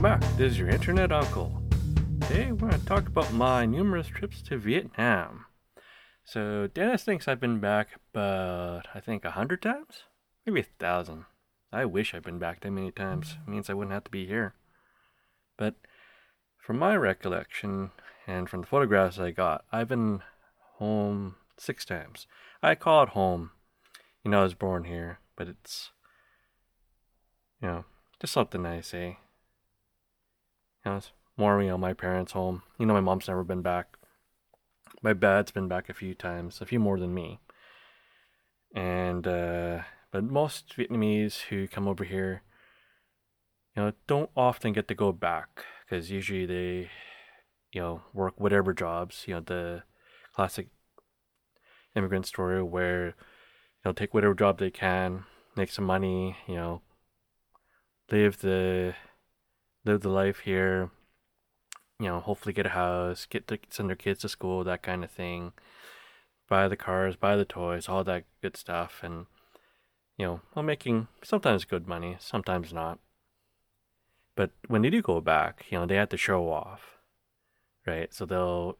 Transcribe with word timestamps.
Welcome 0.00 0.26
back. 0.26 0.38
This 0.38 0.52
is 0.52 0.58
your 0.58 0.70
internet 0.70 1.12
uncle. 1.12 1.62
Today 2.22 2.52
we're 2.52 2.70
going 2.70 2.80
to 2.80 2.86
talk 2.86 3.06
about 3.06 3.34
my 3.34 3.66
numerous 3.66 4.06
trips 4.06 4.40
to 4.44 4.56
Vietnam. 4.56 5.44
So 6.24 6.68
Dennis 6.68 7.04
thinks 7.04 7.28
I've 7.28 7.38
been 7.38 7.60
back, 7.60 8.00
but 8.14 8.84
I 8.94 9.00
think 9.00 9.26
a 9.26 9.32
hundred 9.32 9.60
times, 9.60 10.04
maybe 10.46 10.60
a 10.60 10.66
thousand. 10.78 11.26
I 11.70 11.84
wish 11.84 12.14
I'd 12.14 12.22
been 12.22 12.38
back 12.38 12.60
that 12.60 12.70
many 12.70 12.90
times. 12.90 13.36
It 13.46 13.50
means 13.50 13.68
I 13.68 13.74
wouldn't 13.74 13.92
have 13.92 14.04
to 14.04 14.10
be 14.10 14.26
here. 14.26 14.54
But 15.58 15.74
from 16.56 16.78
my 16.78 16.96
recollection 16.96 17.90
and 18.26 18.48
from 18.48 18.62
the 18.62 18.68
photographs 18.68 19.18
I 19.18 19.32
got, 19.32 19.66
I've 19.70 19.88
been 19.88 20.22
home 20.76 21.34
six 21.58 21.84
times. 21.84 22.26
I 22.62 22.74
call 22.74 23.02
it 23.02 23.10
home. 23.10 23.50
You 24.24 24.30
know, 24.30 24.40
I 24.40 24.44
was 24.44 24.54
born 24.54 24.84
here, 24.84 25.18
but 25.36 25.46
it's 25.46 25.90
you 27.60 27.68
know 27.68 27.84
just 28.18 28.32
something 28.32 28.64
I 28.64 28.80
say. 28.80 29.06
Eh? 29.06 29.14
You 30.84 30.90
know, 30.90 30.96
it's 30.96 31.12
more, 31.36 31.62
you 31.62 31.68
know, 31.68 31.78
my 31.78 31.92
parents' 31.92 32.32
home. 32.32 32.62
You 32.78 32.86
know, 32.86 32.94
my 32.94 33.00
mom's 33.00 33.28
never 33.28 33.44
been 33.44 33.62
back. 33.62 33.96
My 35.02 35.12
dad's 35.12 35.50
been 35.50 35.68
back 35.68 35.88
a 35.88 35.94
few 35.94 36.14
times, 36.14 36.60
a 36.60 36.66
few 36.66 36.78
more 36.78 36.98
than 36.98 37.14
me. 37.14 37.40
And, 38.74 39.26
uh, 39.26 39.80
but 40.10 40.24
most 40.24 40.76
Vietnamese 40.76 41.42
who 41.42 41.68
come 41.68 41.88
over 41.88 42.04
here, 42.04 42.42
you 43.76 43.82
know, 43.82 43.92
don't 44.06 44.30
often 44.36 44.72
get 44.72 44.88
to 44.88 44.94
go 44.94 45.12
back 45.12 45.64
because 45.84 46.10
usually 46.10 46.46
they, 46.46 46.90
you 47.72 47.80
know, 47.80 48.02
work 48.12 48.34
whatever 48.38 48.72
jobs, 48.72 49.24
you 49.26 49.34
know, 49.34 49.40
the 49.40 49.82
classic 50.34 50.68
immigrant 51.94 52.26
story 52.26 52.62
where, 52.62 53.06
you 53.06 53.12
know, 53.84 53.92
take 53.92 54.14
whatever 54.14 54.34
job 54.34 54.58
they 54.58 54.70
can, 54.70 55.24
make 55.56 55.70
some 55.70 55.84
money, 55.84 56.36
you 56.46 56.54
know, 56.54 56.82
live 58.10 58.38
the 58.40 58.94
live 59.84 60.00
the 60.00 60.08
life 60.08 60.40
here. 60.40 60.90
You 61.98 62.06
know, 62.06 62.20
hopefully 62.20 62.52
get 62.52 62.66
a 62.66 62.70
house, 62.70 63.26
get 63.26 63.46
to 63.48 63.58
send 63.68 63.88
their 63.88 63.96
kids 63.96 64.20
to 64.20 64.28
school, 64.28 64.64
that 64.64 64.82
kind 64.82 65.04
of 65.04 65.10
thing. 65.10 65.52
Buy 66.48 66.66
the 66.68 66.76
cars, 66.76 67.16
buy 67.16 67.36
the 67.36 67.44
toys, 67.44 67.88
all 67.88 68.02
that 68.04 68.24
good 68.42 68.56
stuff, 68.56 69.00
and 69.02 69.26
you 70.20 70.26
know, 70.26 70.40
while 70.52 70.62
making 70.62 71.08
sometimes 71.22 71.64
good 71.64 71.86
money, 71.86 72.16
sometimes 72.18 72.72
not. 72.74 72.98
But 74.36 74.50
when 74.68 74.82
they 74.82 74.90
do 74.90 75.00
go 75.00 75.20
back, 75.20 75.64
you 75.70 75.78
know, 75.78 75.86
they 75.86 75.96
have 75.96 76.10
to 76.10 76.16
show 76.18 76.50
off, 76.50 76.82
right? 77.86 78.12
So 78.12 78.26
they'll, 78.26 78.76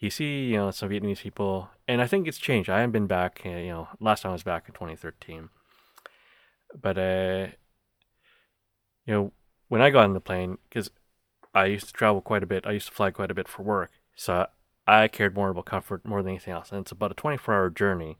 you 0.00 0.10
see, 0.10 0.46
you 0.46 0.56
know, 0.56 0.72
some 0.72 0.88
Vietnamese 0.88 1.20
people, 1.20 1.70
and 1.86 2.02
I 2.02 2.08
think 2.08 2.26
it's 2.26 2.38
changed. 2.38 2.68
I 2.68 2.80
haven't 2.80 2.90
been 2.90 3.06
back, 3.06 3.42
you 3.44 3.68
know, 3.68 3.88
last 4.00 4.22
time 4.22 4.30
I 4.30 4.32
was 4.32 4.42
back 4.42 4.64
in 4.66 4.74
2013. 4.74 5.48
But, 6.80 6.98
uh, 6.98 7.46
you 9.06 9.14
know, 9.14 9.32
when 9.70 9.80
I 9.80 9.90
got 9.90 10.04
on 10.04 10.14
the 10.14 10.20
plane, 10.20 10.58
because 10.68 10.90
I 11.54 11.66
used 11.66 11.86
to 11.86 11.92
travel 11.92 12.20
quite 12.20 12.42
a 12.42 12.46
bit, 12.46 12.66
I 12.66 12.72
used 12.72 12.88
to 12.88 12.92
fly 12.92 13.12
quite 13.12 13.30
a 13.30 13.34
bit 13.34 13.46
for 13.46 13.62
work, 13.62 13.92
so 14.16 14.48
I 14.84 15.06
cared 15.06 15.36
more 15.36 15.50
about 15.50 15.66
comfort 15.66 16.04
more 16.04 16.22
than 16.22 16.30
anything 16.30 16.52
else. 16.52 16.72
And 16.72 16.80
it's 16.80 16.90
about 16.90 17.12
a 17.12 17.14
24 17.14 17.54
hour 17.54 17.70
journey 17.70 18.18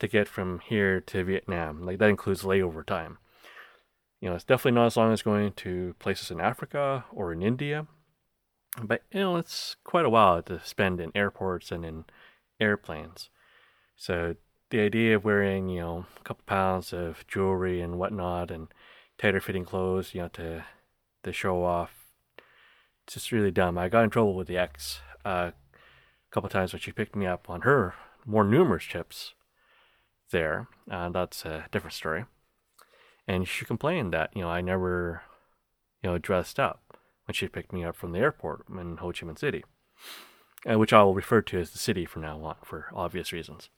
to 0.00 0.06
get 0.06 0.28
from 0.28 0.60
here 0.60 1.00
to 1.00 1.24
Vietnam. 1.24 1.82
Like, 1.82 1.98
that 1.98 2.10
includes 2.10 2.42
layover 2.42 2.84
time. 2.84 3.16
You 4.20 4.28
know, 4.28 4.34
it's 4.34 4.44
definitely 4.44 4.78
not 4.78 4.86
as 4.86 4.98
long 4.98 5.14
as 5.14 5.22
going 5.22 5.52
to 5.52 5.94
places 5.98 6.30
in 6.30 6.40
Africa 6.40 7.06
or 7.10 7.32
in 7.32 7.42
India, 7.42 7.86
but, 8.82 9.02
you 9.10 9.20
know, 9.20 9.36
it's 9.38 9.76
quite 9.82 10.04
a 10.04 10.10
while 10.10 10.42
to 10.42 10.60
spend 10.62 11.00
in 11.00 11.10
airports 11.14 11.72
and 11.72 11.86
in 11.86 12.04
airplanes. 12.60 13.30
So, 13.96 14.36
the 14.68 14.80
idea 14.80 15.16
of 15.16 15.24
wearing, 15.24 15.70
you 15.70 15.80
know, 15.80 16.06
a 16.18 16.22
couple 16.22 16.44
pounds 16.44 16.92
of 16.92 17.26
jewelry 17.26 17.80
and 17.80 17.98
whatnot 17.98 18.50
and 18.50 18.68
tighter 19.20 19.40
fitting 19.40 19.64
clothes, 19.64 20.14
you 20.14 20.22
know, 20.22 20.28
to 20.28 20.64
to 21.22 21.32
show 21.32 21.62
off. 21.62 21.90
It's 23.04 23.14
just 23.14 23.32
really 23.32 23.50
dumb. 23.50 23.76
I 23.76 23.88
got 23.88 24.04
in 24.04 24.10
trouble 24.10 24.34
with 24.34 24.48
the 24.48 24.56
ex 24.56 25.00
uh, 25.24 25.50
a 25.52 26.30
couple 26.30 26.48
times 26.48 26.72
when 26.72 26.80
she 26.80 26.92
picked 26.92 27.14
me 27.14 27.26
up 27.26 27.50
on 27.50 27.62
her 27.62 27.94
more 28.24 28.44
numerous 28.44 28.84
trips 28.84 29.34
there. 30.30 30.68
Uh, 30.90 31.08
that's 31.10 31.44
a 31.44 31.66
different 31.70 31.94
story. 31.94 32.24
And 33.26 33.46
she 33.46 33.64
complained 33.64 34.12
that 34.14 34.30
you 34.34 34.42
know 34.42 34.48
I 34.48 34.60
never, 34.60 35.22
you 36.02 36.10
know, 36.10 36.18
dressed 36.18 36.58
up 36.58 36.96
when 37.26 37.34
she 37.34 37.48
picked 37.48 37.72
me 37.72 37.84
up 37.84 37.96
from 37.96 38.12
the 38.12 38.18
airport 38.18 38.64
in 38.70 38.96
Ho 38.98 39.12
Chi 39.12 39.26
Minh 39.26 39.38
City, 39.38 39.64
uh, 40.70 40.78
which 40.78 40.92
I 40.92 41.02
will 41.02 41.14
refer 41.14 41.42
to 41.42 41.60
as 41.60 41.70
the 41.70 41.78
city 41.78 42.06
from 42.06 42.22
now 42.22 42.42
on 42.42 42.56
for 42.64 42.86
obvious 42.94 43.32
reasons. 43.32 43.68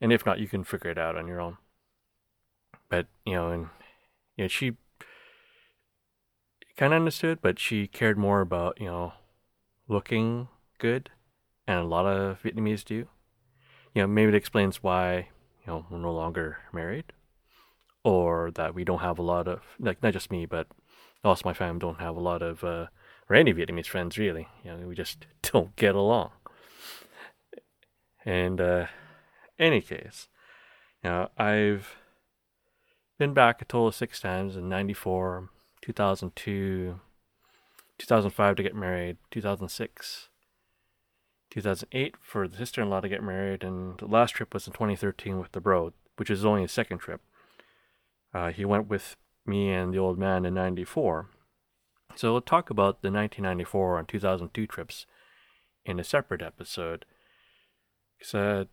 And 0.00 0.12
if 0.12 0.26
not, 0.26 0.40
you 0.40 0.48
can 0.48 0.64
figure 0.64 0.90
it 0.90 0.98
out 0.98 1.16
on 1.16 1.28
your 1.28 1.40
own. 1.40 1.58
But 2.90 3.06
you 3.24 3.34
know, 3.34 3.50
and 3.50 3.68
you 4.36 4.44
know, 4.44 4.48
she 4.48 4.72
kind 6.76 6.92
of 6.92 6.98
understood, 6.98 7.40
but 7.40 7.58
she 7.58 7.86
cared 7.86 8.18
more 8.18 8.40
about, 8.40 8.80
you 8.80 8.86
know, 8.86 9.12
looking 9.88 10.48
good. 10.78 11.10
And 11.66 11.80
a 11.80 11.84
lot 11.84 12.06
of 12.06 12.42
Vietnamese 12.42 12.84
do. 12.84 13.08
You 13.94 14.02
know, 14.02 14.06
maybe 14.06 14.28
it 14.28 14.34
explains 14.34 14.82
why, 14.82 15.28
you 15.62 15.66
know, 15.66 15.86
we're 15.90 15.98
no 15.98 16.12
longer 16.12 16.58
married. 16.72 17.12
Or 18.04 18.52
that 18.52 18.74
we 18.74 18.84
don't 18.84 19.00
have 19.00 19.18
a 19.18 19.22
lot 19.22 19.48
of, 19.48 19.62
like, 19.80 20.02
not 20.02 20.12
just 20.12 20.30
me, 20.30 20.46
but 20.46 20.68
also 21.24 21.42
my 21.44 21.54
family 21.54 21.80
don't 21.80 21.98
have 21.98 22.14
a 22.14 22.20
lot 22.20 22.40
of, 22.42 22.62
uh, 22.62 22.86
or 23.28 23.34
any 23.34 23.52
Vietnamese 23.52 23.86
friends, 23.88 24.16
really. 24.16 24.46
You 24.64 24.72
know, 24.72 24.86
we 24.86 24.94
just 24.94 25.26
don't 25.42 25.74
get 25.74 25.94
along. 25.94 26.30
And, 28.24 28.60
uh, 28.60 28.86
any 29.58 29.80
case, 29.80 30.28
you 31.02 31.10
know, 31.10 31.30
I've, 31.38 31.96
been 33.18 33.32
back 33.32 33.62
a 33.62 33.64
total 33.64 33.88
of 33.88 33.94
six 33.94 34.20
times 34.20 34.56
in 34.56 34.68
94, 34.68 35.50
2002, 35.82 37.00
2005 37.98 38.56
to 38.56 38.62
get 38.62 38.74
married, 38.74 39.16
2006, 39.30 40.28
2008 41.50 42.14
for 42.20 42.46
the 42.46 42.56
sister 42.56 42.82
in 42.82 42.90
law 42.90 43.00
to 43.00 43.08
get 43.08 43.22
married, 43.22 43.64
and 43.64 43.98
the 43.98 44.06
last 44.06 44.32
trip 44.32 44.52
was 44.52 44.66
in 44.66 44.72
2013 44.72 45.38
with 45.38 45.52
the 45.52 45.60
bro, 45.60 45.92
which 46.16 46.30
is 46.30 46.44
only 46.44 46.64
a 46.64 46.68
second 46.68 46.98
trip. 46.98 47.20
Uh, 48.34 48.50
he 48.50 48.64
went 48.64 48.88
with 48.88 49.16
me 49.46 49.70
and 49.70 49.94
the 49.94 49.98
old 49.98 50.18
man 50.18 50.44
in 50.44 50.54
94. 50.54 51.30
So 52.16 52.32
we'll 52.32 52.40
talk 52.40 52.70
about 52.70 53.02
the 53.02 53.10
1994 53.10 53.98
and 53.98 54.08
2002 54.08 54.66
trips 54.66 55.06
in 55.84 56.00
a 56.00 56.04
separate 56.04 56.42
episode. 56.42 57.04
Because 58.18 58.34
uh, 58.34 58.64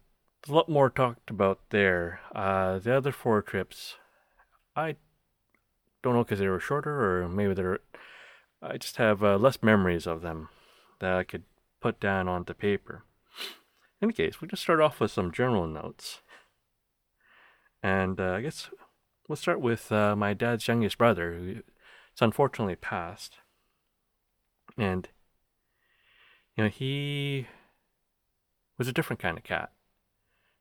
a 0.49 0.53
lot 0.53 0.69
more 0.69 0.89
talked 0.89 1.29
about 1.29 1.59
there. 1.69 2.21
Uh, 2.33 2.79
the 2.79 2.95
other 2.95 3.11
four 3.11 3.41
trips 3.41 3.95
I 4.75 4.95
don't 6.01 6.13
know 6.13 6.23
because 6.23 6.39
they 6.39 6.47
were 6.47 6.59
shorter 6.59 7.23
or 7.23 7.29
maybe 7.29 7.53
they're. 7.53 7.79
I 8.61 8.77
just 8.77 8.97
have 8.97 9.23
uh, 9.23 9.37
less 9.37 9.61
memories 9.61 10.07
of 10.07 10.21
them 10.21 10.49
that 10.99 11.13
I 11.13 11.23
could 11.23 11.43
put 11.81 11.99
down 11.99 12.27
onto 12.27 12.53
paper. 12.53 13.03
In 14.01 14.07
any 14.07 14.13
case, 14.13 14.39
we'll 14.39 14.49
just 14.49 14.63
start 14.63 14.81
off 14.81 14.99
with 14.99 15.11
some 15.11 15.31
general 15.31 15.67
notes. 15.67 16.21
And 17.81 18.19
uh, 18.19 18.33
I 18.33 18.41
guess 18.41 18.69
we'll 19.27 19.35
start 19.35 19.59
with 19.59 19.91
uh, 19.91 20.15
my 20.15 20.33
dad's 20.33 20.67
youngest 20.67 20.97
brother, 20.97 21.33
who's 21.33 21.61
unfortunately 22.21 22.75
passed. 22.75 23.37
And, 24.77 25.09
you 26.55 26.63
know, 26.63 26.69
he 26.69 27.47
was 28.77 28.87
a 28.87 28.93
different 28.93 29.19
kind 29.19 29.37
of 29.37 29.43
cat, 29.43 29.71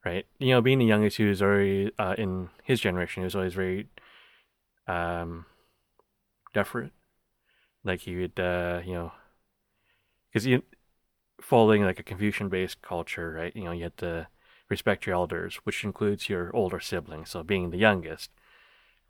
right? 0.05 0.27
You 0.39 0.51
know, 0.51 0.61
being 0.61 0.81
the 0.81 0.85
youngest, 0.85 1.17
he 1.17 1.25
was 1.25 1.41
already, 1.41 1.93
uh, 1.99 2.15
in 2.19 2.51
his 2.65 2.81
generation, 2.81 3.23
he 3.23 3.25
was 3.25 3.37
always 3.37 3.55
very 3.55 3.87
um, 4.87 5.47
deferent. 6.55 6.91
Like 7.85 8.01
he 8.01 8.17
would, 8.17 8.39
uh, 8.39 8.81
you 8.85 8.95
know, 8.95 9.13
because 10.31 10.47
you 10.47 10.63
following 11.41 11.83
like 11.83 11.99
a 11.99 12.05
Confucian-based 12.05 12.81
culture, 12.83 13.33
right? 13.33 13.55
You 13.55 13.65
know, 13.65 13.73
you 13.73 13.85
had 13.85 13.97
to 13.99 14.29
respect 14.69 15.07
your 15.07 15.15
elders, 15.15 15.57
which 15.65 15.85
includes 15.85 16.29
your 16.29 16.55
older 16.55 16.81
siblings. 16.81 17.31
So 17.31 17.43
being 17.43 17.71
the 17.71 17.79
youngest, 17.79 18.31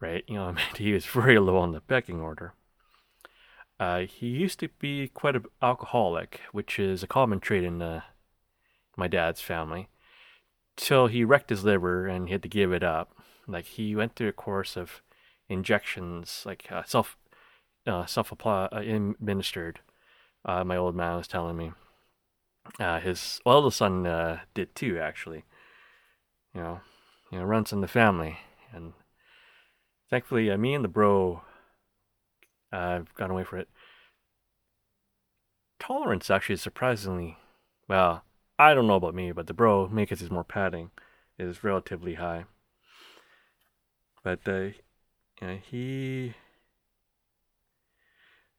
right? 0.00 0.24
You 0.26 0.36
know, 0.36 0.44
I 0.48 0.52
mean, 0.52 0.64
he 0.76 0.92
was 0.92 1.06
very 1.06 1.38
low 1.38 1.58
on 1.58 1.72
the 1.72 1.80
pecking 1.80 2.20
order. 2.20 2.54
Uh, 3.78 4.00
he 4.00 4.28
used 4.28 4.60
to 4.60 4.68
be 4.78 5.08
quite 5.08 5.36
an 5.36 5.44
alcoholic, 5.60 6.40
which 6.52 6.78
is 6.78 7.02
a 7.02 7.06
common 7.08 7.40
trait 7.40 7.64
in 7.64 7.82
uh, 7.82 8.02
my 8.96 9.08
dad's 9.08 9.40
family. 9.40 9.88
Till 10.76 11.08
he 11.08 11.24
wrecked 11.24 11.50
his 11.50 11.64
liver 11.64 12.06
and 12.06 12.28
he 12.28 12.32
had 12.32 12.42
to 12.42 12.48
give 12.48 12.72
it 12.72 12.82
up. 12.82 13.14
Like 13.46 13.64
he 13.64 13.94
went 13.94 14.14
through 14.14 14.28
a 14.28 14.32
course 14.32 14.76
of 14.76 15.02
injections, 15.52 16.42
like 16.44 16.66
uh, 16.70 16.82
self 16.84 17.16
uh, 17.86 18.06
self 18.06 18.32
uh, 18.46 18.68
administered. 18.72 19.80
Uh, 20.44 20.64
my 20.64 20.76
old 20.76 20.96
man 20.96 21.16
was 21.16 21.28
telling 21.28 21.56
me. 21.56 21.72
Uh, 22.78 23.00
his 23.00 23.40
eldest 23.44 23.78
son 23.78 24.40
did 24.54 24.74
too, 24.74 24.98
actually. 24.98 25.44
You 26.54 26.60
know, 26.60 26.80
you 27.30 27.38
know, 27.38 27.44
runs 27.44 27.72
in 27.72 27.80
the 27.80 27.88
family, 27.88 28.38
and 28.72 28.92
thankfully, 30.10 30.54
me 30.56 30.74
and 30.74 30.84
the 30.84 30.88
bro, 30.88 31.42
I've 32.70 33.12
gone 33.14 33.30
away 33.30 33.44
for 33.44 33.58
it. 33.58 33.68
Tolerance 35.80 36.30
actually 36.30 36.54
is 36.54 36.62
surprisingly, 36.62 37.38
well, 37.88 38.22
I 38.58 38.74
don't 38.74 38.86
know 38.86 38.94
about 38.94 39.14
me, 39.14 39.32
but 39.32 39.48
the 39.48 39.54
bro, 39.54 39.88
because 39.88 40.20
he's 40.20 40.30
more 40.30 40.44
padding, 40.44 40.90
is 41.38 41.64
relatively 41.64 42.14
high. 42.14 42.44
But 44.22 44.46
uh, 44.46 44.68
he 45.50 46.34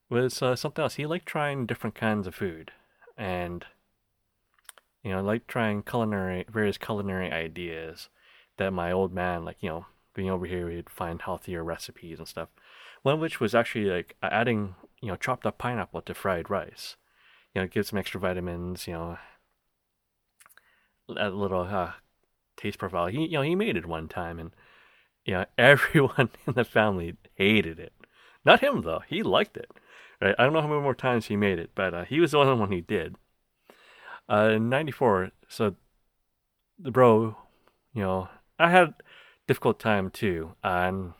was 0.09 0.41
uh, 0.41 0.55
something 0.55 0.83
else. 0.83 0.95
He 0.95 1.05
liked 1.05 1.25
trying 1.25 1.65
different 1.65 1.95
kinds 1.95 2.27
of 2.27 2.35
food, 2.35 2.71
and 3.17 3.65
you 5.03 5.11
know, 5.11 5.21
liked 5.21 5.47
trying 5.47 5.83
culinary 5.83 6.45
various 6.51 6.77
culinary 6.77 7.31
ideas 7.31 8.09
that 8.57 8.71
my 8.71 8.91
old 8.91 9.13
man, 9.13 9.43
like 9.45 9.57
you 9.61 9.69
know, 9.69 9.85
being 10.13 10.29
over 10.29 10.45
here, 10.45 10.69
he'd 10.69 10.89
find 10.89 11.21
healthier 11.21 11.63
recipes 11.63 12.19
and 12.19 12.27
stuff. 12.27 12.49
One 13.01 13.15
of 13.15 13.19
which 13.19 13.39
was 13.39 13.55
actually 13.55 13.85
like 13.85 14.15
adding 14.21 14.75
you 15.01 15.09
know 15.09 15.15
chopped 15.15 15.45
up 15.45 15.57
pineapple 15.57 16.01
to 16.03 16.13
fried 16.13 16.49
rice. 16.49 16.95
You 17.53 17.61
know, 17.61 17.67
give 17.67 17.87
some 17.87 17.99
extra 17.99 18.19
vitamins. 18.19 18.87
You 18.87 18.93
know, 18.93 19.17
a 21.09 21.29
little 21.29 21.63
uh, 21.63 21.93
taste 22.55 22.77
profile. 22.77 23.07
He 23.07 23.25
you 23.25 23.33
know 23.33 23.41
he 23.41 23.55
made 23.55 23.77
it 23.77 23.85
one 23.85 24.07
time, 24.07 24.39
and 24.39 24.51
know 25.25 25.45
everyone 25.57 26.29
in 26.45 26.53
the 26.53 26.63
family 26.63 27.15
hated 27.35 27.79
it. 27.79 27.93
Not 28.45 28.61
him 28.61 28.81
though. 28.81 29.03
He 29.07 29.23
liked 29.23 29.57
it. 29.57 29.71
Right? 30.21 30.35
I 30.37 30.43
don't 30.43 30.53
know 30.53 30.61
how 30.61 30.67
many 30.67 30.81
more 30.81 30.95
times 30.95 31.27
he 31.27 31.35
made 31.35 31.59
it, 31.59 31.71
but 31.75 31.93
uh, 31.93 32.03
he 32.05 32.19
was 32.19 32.31
the 32.31 32.39
only 32.39 32.59
one 32.59 32.71
who 32.71 32.81
did. 32.81 33.15
Uh, 34.29 34.51
in 34.55 34.69
'94, 34.69 35.31
so 35.49 35.75
the 36.79 36.91
bro, 36.91 37.35
you 37.93 38.01
know, 38.01 38.29
I 38.59 38.69
had 38.69 38.93
difficult 39.47 39.79
time 39.79 40.09
too 40.09 40.53
on, 40.63 41.13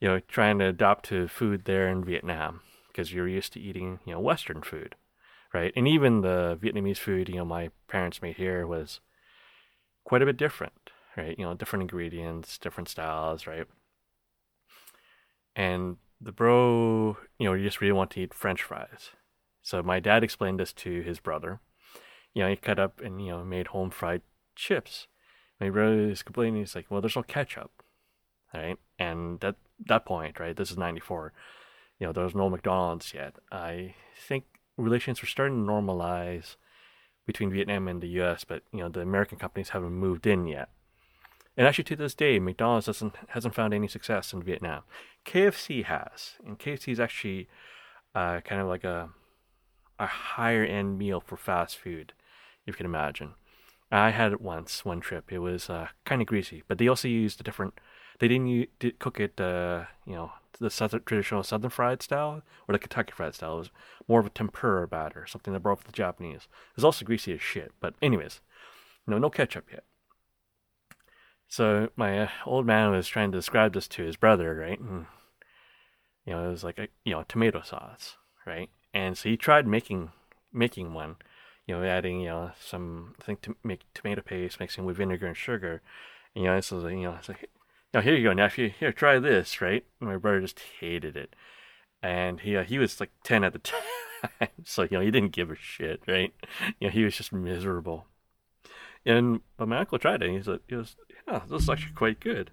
you 0.00 0.08
know, 0.08 0.20
trying 0.20 0.58
to 0.58 0.66
adapt 0.66 1.06
to 1.06 1.28
food 1.28 1.64
there 1.64 1.88
in 1.88 2.04
Vietnam 2.04 2.60
because 2.88 3.12
you're 3.12 3.28
used 3.28 3.52
to 3.52 3.60
eating, 3.60 4.00
you 4.04 4.14
know, 4.14 4.20
Western 4.20 4.62
food, 4.62 4.94
right? 5.52 5.72
And 5.76 5.86
even 5.86 6.22
the 6.22 6.58
Vietnamese 6.60 6.98
food, 6.98 7.28
you 7.28 7.36
know, 7.36 7.44
my 7.44 7.70
parents 7.88 8.22
made 8.22 8.36
here 8.36 8.66
was 8.66 9.00
quite 10.04 10.22
a 10.22 10.26
bit 10.26 10.36
different, 10.36 10.85
right? 11.16 11.38
You 11.38 11.44
know, 11.44 11.54
different 11.54 11.82
ingredients, 11.82 12.58
different 12.58 12.88
styles, 12.88 13.46
right? 13.46 13.66
And 15.54 15.96
the 16.20 16.32
bro, 16.32 17.16
you 17.38 17.46
know, 17.46 17.54
you 17.54 17.64
just 17.64 17.80
really 17.80 17.92
want 17.92 18.10
to 18.12 18.20
eat 18.20 18.34
French 18.34 18.62
fries. 18.62 19.10
So 19.62 19.82
my 19.82 20.00
dad 20.00 20.22
explained 20.22 20.60
this 20.60 20.72
to 20.74 21.02
his 21.02 21.18
brother. 21.18 21.60
You 22.34 22.42
know, 22.42 22.50
he 22.50 22.56
cut 22.56 22.78
up 22.78 23.00
and 23.00 23.24
you 23.24 23.32
know 23.32 23.44
made 23.44 23.68
home 23.68 23.90
fried 23.90 24.22
chips. 24.54 25.06
My 25.60 25.70
brother 25.70 26.10
is 26.10 26.22
complaining. 26.22 26.60
He's 26.60 26.76
like, 26.76 26.90
"Well, 26.90 27.00
there's 27.00 27.16
no 27.16 27.22
ketchup, 27.22 27.82
right?" 28.52 28.76
And 28.98 29.42
at 29.42 29.56
that 29.86 30.04
point, 30.04 30.38
right, 30.38 30.54
this 30.54 30.70
is 30.70 30.76
'94. 30.76 31.32
You 31.98 32.06
know, 32.06 32.12
there 32.12 32.24
was 32.24 32.34
no 32.34 32.50
McDonald's 32.50 33.14
yet. 33.14 33.36
I 33.50 33.94
think 34.28 34.44
relations 34.76 35.22
were 35.22 35.28
starting 35.28 35.64
to 35.64 35.72
normalize 35.72 36.56
between 37.26 37.50
Vietnam 37.50 37.88
and 37.88 38.02
the 38.02 38.08
U.S., 38.20 38.44
but 38.44 38.62
you 38.72 38.80
know, 38.80 38.88
the 38.88 39.00
American 39.00 39.38
companies 39.38 39.70
haven't 39.70 39.92
moved 39.92 40.26
in 40.26 40.46
yet. 40.46 40.68
And 41.56 41.66
actually, 41.66 41.84
to 41.84 41.96
this 41.96 42.14
day, 42.14 42.38
McDonald's 42.38 42.86
doesn't 42.86 43.14
hasn't 43.28 43.54
found 43.54 43.72
any 43.72 43.88
success 43.88 44.32
in 44.32 44.42
Vietnam. 44.42 44.82
KFC 45.24 45.84
has, 45.84 46.34
and 46.44 46.58
KFC 46.58 46.92
is 46.92 47.00
actually 47.00 47.48
uh, 48.14 48.40
kind 48.40 48.60
of 48.60 48.68
like 48.68 48.84
a 48.84 49.10
a 49.98 50.06
higher 50.06 50.64
end 50.64 50.98
meal 50.98 51.20
for 51.20 51.36
fast 51.36 51.78
food, 51.78 52.12
if 52.66 52.74
you 52.74 52.76
can 52.76 52.86
imagine. 52.86 53.34
I 53.90 54.10
had 54.10 54.32
it 54.32 54.40
once, 54.40 54.84
one 54.84 55.00
trip. 55.00 55.32
It 55.32 55.38
was 55.38 55.70
uh, 55.70 55.88
kind 56.04 56.20
of 56.20 56.26
greasy, 56.26 56.62
but 56.68 56.78
they 56.78 56.88
also 56.88 57.08
used 57.08 57.40
a 57.40 57.44
different. 57.44 57.74
They 58.18 58.28
didn't 58.28 58.48
use, 58.48 58.68
did 58.78 58.98
cook 58.98 59.20
it, 59.20 59.40
uh, 59.40 59.84
you 60.06 60.14
know, 60.14 60.32
the 60.58 60.70
southern 60.70 61.02
traditional 61.04 61.42
southern 61.42 61.70
fried 61.70 62.02
style 62.02 62.42
or 62.66 62.72
the 62.72 62.78
Kentucky 62.78 63.12
fried 63.12 63.34
style. 63.34 63.56
It 63.56 63.58
was 63.58 63.70
more 64.08 64.20
of 64.20 64.26
a 64.26 64.30
tempura 64.30 64.88
batter, 64.88 65.26
something 65.26 65.52
that 65.52 65.60
brought 65.60 65.78
from 65.78 65.86
the 65.86 65.96
Japanese. 65.96 66.48
It 66.70 66.76
was 66.76 66.84
also 66.84 67.04
greasy 67.04 67.32
as 67.32 67.40
shit. 67.40 67.72
But 67.80 67.94
anyways, 68.02 68.40
no, 69.06 69.18
no 69.18 69.30
ketchup 69.30 69.66
yet. 69.70 69.84
So 71.48 71.88
my 71.96 72.24
uh, 72.24 72.28
old 72.44 72.66
man 72.66 72.90
was 72.90 73.08
trying 73.08 73.32
to 73.32 73.38
describe 73.38 73.72
this 73.72 73.88
to 73.88 74.02
his 74.02 74.16
brother, 74.16 74.54
right? 74.54 74.80
And 74.80 75.06
you 76.24 76.32
know, 76.32 76.44
it 76.46 76.50
was 76.50 76.64
like 76.64 76.78
a 76.78 76.88
you 77.04 77.12
know 77.12 77.24
tomato 77.28 77.62
sauce, 77.62 78.16
right? 78.46 78.68
And 78.92 79.16
so 79.16 79.28
he 79.28 79.36
tried 79.36 79.66
making 79.66 80.10
making 80.52 80.92
one, 80.92 81.16
you 81.66 81.74
know, 81.76 81.84
adding 81.84 82.20
you 82.20 82.28
know 82.28 82.50
some 82.60 83.14
I 83.20 83.24
think 83.24 83.42
to 83.42 83.56
make 83.62 83.82
tomato 83.94 84.22
paste, 84.22 84.60
mixing 84.60 84.84
with 84.84 84.96
vinegar 84.96 85.26
and 85.26 85.36
sugar. 85.36 85.82
And, 86.34 86.44
you 86.44 86.50
know, 86.50 86.60
so 86.60 86.86
you 86.88 87.02
know, 87.02 87.14
it's 87.18 87.28
like, 87.28 87.48
now 87.94 88.00
here 88.00 88.14
you 88.14 88.24
go, 88.24 88.32
nephew. 88.32 88.70
Here, 88.70 88.92
try 88.92 89.18
this, 89.18 89.60
right? 89.60 89.84
And 90.00 90.08
my 90.08 90.16
brother 90.16 90.40
just 90.40 90.60
hated 90.80 91.16
it, 91.16 91.34
and 92.02 92.40
he 92.40 92.56
uh, 92.56 92.64
he 92.64 92.78
was 92.78 92.98
like 93.00 93.10
ten 93.22 93.44
at 93.44 93.52
the 93.52 93.58
time, 94.40 94.48
so 94.64 94.82
you 94.82 94.90
know 94.92 95.00
he 95.00 95.12
didn't 95.12 95.32
give 95.32 95.50
a 95.50 95.56
shit, 95.56 96.02
right? 96.08 96.34
You 96.80 96.88
know, 96.88 96.92
he 96.92 97.04
was 97.04 97.16
just 97.16 97.32
miserable. 97.32 98.06
And 99.06 99.40
but 99.56 99.68
my 99.68 99.78
uncle 99.78 99.98
tried 99.98 100.22
it. 100.22 100.26
And 100.26 100.36
he's 100.36 100.48
like, 100.48 100.62
he 100.68 100.74
was, 100.74 100.96
yeah, 101.28 101.40
this 101.48 101.62
is 101.62 101.70
actually 101.70 101.94
quite 101.94 102.18
good. 102.18 102.50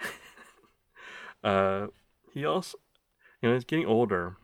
uh, 1.44 1.88
he 2.32 2.46
also, 2.46 2.78
you 3.42 3.50
know, 3.50 3.54
he's 3.54 3.64
getting 3.64 3.86
older. 3.86 4.36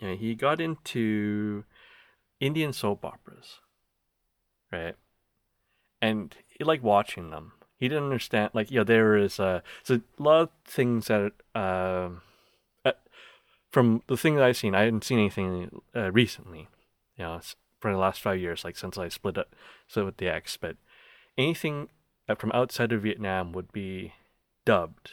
Know, 0.00 0.14
he 0.14 0.34
got 0.34 0.60
into 0.60 1.64
Indian 2.38 2.72
soap 2.72 3.04
operas, 3.04 3.60
right? 4.70 4.94
And 6.00 6.36
he 6.56 6.62
liked 6.62 6.84
watching 6.84 7.30
them. 7.30 7.52
He 7.78 7.88
didn't 7.88 8.04
understand, 8.04 8.50
like, 8.52 8.70
you 8.70 8.78
know, 8.78 8.84
there 8.84 9.16
is 9.16 9.40
uh, 9.40 9.60
so 9.82 10.00
a 10.18 10.22
lot 10.22 10.42
of 10.42 10.50
things 10.64 11.06
that, 11.06 11.32
uh, 11.54 12.10
uh, 12.84 12.92
from 13.72 14.02
the 14.06 14.16
things 14.16 14.40
I've 14.40 14.56
seen, 14.56 14.74
I 14.74 14.82
hadn't 14.82 15.04
seen 15.04 15.18
anything 15.18 15.80
uh, 15.96 16.12
recently. 16.12 16.68
You 17.16 17.24
know, 17.24 17.40
for 17.80 17.92
the 17.92 17.98
last 17.98 18.20
five 18.20 18.40
years, 18.40 18.64
like 18.64 18.76
since 18.76 18.98
I 18.98 19.08
split 19.08 19.38
up, 19.38 19.54
split 19.86 20.06
with 20.06 20.16
the 20.16 20.28
ex. 20.28 20.56
But 20.56 20.76
anything 21.36 21.88
uh, 22.28 22.34
from 22.34 22.52
outside 22.52 22.92
of 22.92 23.02
Vietnam 23.02 23.52
would 23.52 23.72
be 23.72 24.14
dubbed, 24.64 25.12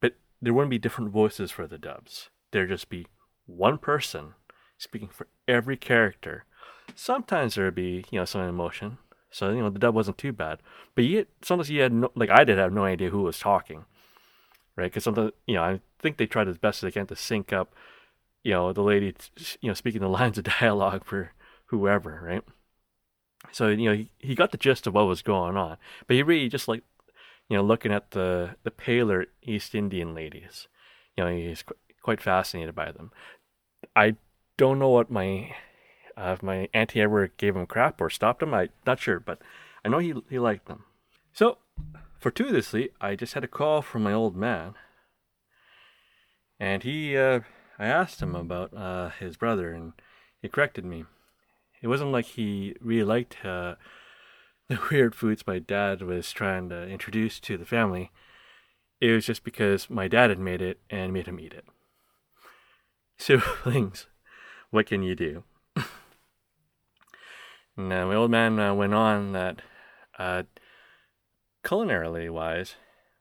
but 0.00 0.14
there 0.42 0.52
wouldn't 0.52 0.70
be 0.70 0.78
different 0.78 1.10
voices 1.10 1.50
for 1.50 1.66
the 1.66 1.78
dubs. 1.78 2.30
There'd 2.52 2.68
just 2.68 2.88
be 2.88 3.06
one 3.46 3.78
person 3.78 4.34
speaking 4.78 5.08
for 5.08 5.28
every 5.46 5.76
character. 5.76 6.44
Sometimes 6.94 7.54
there'd 7.54 7.74
be 7.74 8.04
you 8.10 8.18
know 8.18 8.24
some 8.24 8.42
emotion, 8.42 8.98
so 9.30 9.50
you 9.50 9.62
know 9.62 9.70
the 9.70 9.78
dub 9.78 9.94
wasn't 9.94 10.18
too 10.18 10.32
bad. 10.32 10.58
But 10.94 11.04
yet 11.04 11.28
sometimes 11.42 11.70
you 11.70 11.82
had 11.82 11.92
no, 11.92 12.10
like 12.14 12.30
I 12.30 12.44
did 12.44 12.58
have 12.58 12.72
no 12.72 12.84
idea 12.84 13.10
who 13.10 13.22
was 13.22 13.38
talking, 13.38 13.84
right? 14.76 14.90
Because 14.90 15.04
sometimes 15.04 15.32
you 15.46 15.54
know 15.54 15.62
I 15.62 15.80
think 16.00 16.16
they 16.16 16.26
tried 16.26 16.48
as 16.48 16.58
best 16.58 16.82
as 16.82 16.88
they 16.88 16.98
can 16.98 17.06
to 17.06 17.16
sync 17.16 17.52
up, 17.52 17.74
you 18.42 18.52
know, 18.52 18.72
the 18.72 18.82
lady 18.82 19.14
you 19.60 19.68
know 19.68 19.74
speaking 19.74 20.00
the 20.00 20.08
lines 20.20 20.38
of 20.38 20.44
dialogue 20.44 21.04
for 21.04 21.32
whoever, 21.70 22.20
right? 22.22 22.44
So 23.52 23.68
you 23.68 23.88
know 23.88 23.96
he, 23.96 24.10
he 24.18 24.34
got 24.34 24.52
the 24.52 24.58
gist 24.58 24.86
of 24.86 24.94
what 24.94 25.06
was 25.06 25.22
going 25.22 25.56
on, 25.56 25.78
but 26.06 26.14
he 26.16 26.22
really 26.22 26.48
just 26.48 26.68
like 26.68 26.82
you 27.48 27.56
know 27.56 27.62
looking 27.62 27.92
at 27.92 28.10
the 28.10 28.56
the 28.62 28.70
paler 28.70 29.26
East 29.42 29.74
Indian 29.74 30.14
ladies. 30.14 30.68
You 31.16 31.24
know 31.24 31.30
he's 31.30 31.62
qu- 31.62 31.76
quite 32.02 32.20
fascinated 32.20 32.74
by 32.74 32.92
them. 32.92 33.12
I 33.96 34.16
don't 34.56 34.78
know 34.78 34.90
what 34.90 35.10
my 35.10 35.54
uh, 36.16 36.34
if 36.34 36.42
my 36.42 36.68
auntie 36.74 37.00
ever 37.00 37.28
gave 37.28 37.56
him 37.56 37.66
crap 37.66 38.00
or 38.00 38.10
stopped 38.10 38.42
him. 38.42 38.52
I'm 38.52 38.68
not 38.86 39.00
sure, 39.00 39.20
but 39.20 39.40
I 39.84 39.88
know 39.88 39.98
he 39.98 40.14
he 40.28 40.38
liked 40.38 40.66
them. 40.66 40.84
So 41.32 41.58
fortuitously, 42.18 42.90
I 43.00 43.16
just 43.16 43.34
had 43.34 43.44
a 43.44 43.48
call 43.48 43.80
from 43.80 44.02
my 44.02 44.12
old 44.12 44.36
man, 44.36 44.74
and 46.58 46.82
he 46.82 47.16
uh, 47.16 47.40
I 47.78 47.86
asked 47.86 48.20
him 48.20 48.34
about 48.34 48.74
uh, 48.76 49.10
his 49.18 49.36
brother, 49.38 49.72
and 49.72 49.94
he 50.42 50.48
corrected 50.48 50.84
me 50.84 51.04
it 51.82 51.88
wasn't 51.88 52.12
like 52.12 52.26
he 52.26 52.74
really 52.80 53.04
liked 53.04 53.44
uh, 53.44 53.76
the 54.68 54.78
weird 54.90 55.14
foods 55.14 55.46
my 55.46 55.58
dad 55.58 56.02
was 56.02 56.30
trying 56.32 56.68
to 56.68 56.88
introduce 56.88 57.40
to 57.40 57.56
the 57.56 57.64
family. 57.64 58.10
It 59.00 59.12
was 59.12 59.24
just 59.26 59.44
because 59.44 59.88
my 59.88 60.08
dad 60.08 60.30
had 60.30 60.38
made 60.38 60.60
it 60.60 60.78
and 60.90 61.12
made 61.12 61.26
him 61.26 61.40
eat 61.40 61.54
it. 61.54 61.64
Siblings, 63.18 64.06
what 64.70 64.86
can 64.86 65.02
you 65.02 65.14
do? 65.14 65.44
now, 67.76 68.06
my 68.06 68.14
old 68.14 68.30
man 68.30 68.58
uh, 68.58 68.74
went 68.74 68.94
on 68.94 69.32
that, 69.32 69.62
uh, 70.18 70.42
culinarily 71.64 72.30
wise, 72.30 72.76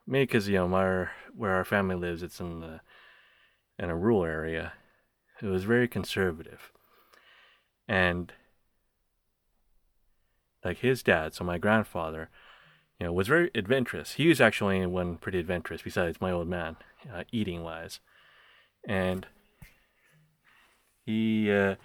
maybe 0.05 0.25
because 0.25 0.47
you 0.47 0.55
know 0.55 0.73
our, 0.73 1.11
where 1.35 1.51
our 1.51 1.65
family 1.65 1.95
lives, 1.95 2.23
it's 2.23 2.39
in 2.39 2.59
the 2.59 2.81
in 3.77 3.89
a 3.89 3.95
rural 3.95 4.25
area. 4.25 4.73
It 5.41 5.45
was 5.45 5.63
very 5.63 5.87
conservative, 5.87 6.71
and 7.87 8.33
like 10.63 10.79
his 10.79 11.03
dad, 11.03 11.33
so 11.33 11.43
my 11.43 11.57
grandfather, 11.57 12.29
you 12.99 13.05
know, 13.05 13.13
was 13.13 13.27
very 13.27 13.49
adventurous. 13.55 14.13
He 14.13 14.27
was 14.27 14.41
actually 14.41 14.85
one 14.85 15.17
pretty 15.17 15.39
adventurous, 15.39 15.81
besides 15.81 16.19
my 16.19 16.31
old 16.31 16.47
man, 16.47 16.77
uh, 17.13 17.23
eating 17.31 17.63
wise, 17.63 17.99
and 18.87 19.27
he, 21.05 21.51
uh, 21.51 21.75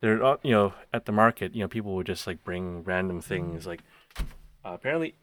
there, 0.00 0.22
uh, 0.24 0.36
you 0.42 0.52
know, 0.52 0.72
at 0.92 1.04
the 1.04 1.12
market, 1.12 1.54
you 1.54 1.60
know, 1.60 1.68
people 1.68 1.94
would 1.94 2.06
just 2.06 2.26
like 2.26 2.42
bring 2.42 2.82
random 2.84 3.20
things. 3.20 3.66
Like 3.66 3.80
uh, 4.18 4.22
apparently, 4.64 5.14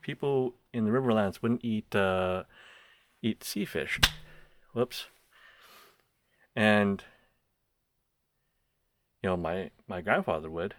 people 0.00 0.54
in 0.72 0.84
the 0.84 0.90
Riverlands 0.90 1.42
wouldn't 1.42 1.64
eat 1.64 1.94
uh, 1.94 2.44
eat 3.22 3.44
sea 3.44 3.64
fish. 3.64 4.00
Whoops. 4.72 5.06
And 6.54 7.04
you 9.22 9.28
know, 9.30 9.36
my 9.36 9.70
my 9.86 10.00
grandfather 10.00 10.48
would, 10.50 10.74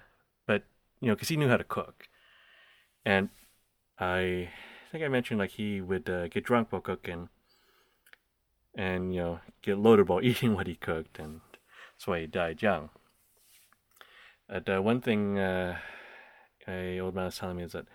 you 1.02 1.08
know, 1.10 1.16
because 1.16 1.30
he 1.30 1.38
knew 1.38 1.50
how 1.50 1.58
to 1.58 1.64
cook. 1.64 2.08
And 3.06 3.30
I 4.00 4.50
think 4.92 5.04
I 5.04 5.08
mentioned 5.08 5.40
like 5.40 5.52
he 5.52 5.82
would 5.82 6.10
uh, 6.10 6.28
get 6.28 6.44
drunk 6.46 6.72
while 6.72 6.82
cooking. 6.82 7.30
and 8.76 9.14
you 9.14 9.20
know 9.20 9.40
get 9.62 9.78
loaded 9.78 10.08
while 10.08 10.22
eating 10.24 10.54
what 10.56 10.68
he 10.68 10.76
cooked, 10.76 11.20
and 11.20 11.42
that's 11.94 12.08
why 12.08 12.22
he 12.22 12.28
died 12.28 12.62
young. 12.62 12.90
But 14.48 14.70
uh, 14.70 14.82
one 14.82 15.02
thing 15.02 15.38
uh, 15.40 15.78
a 16.68 17.00
old 17.00 17.16
man 17.16 17.26
was 17.26 17.38
telling 17.38 17.58
me 17.58 17.64
is 17.64 17.74
that 17.74 17.86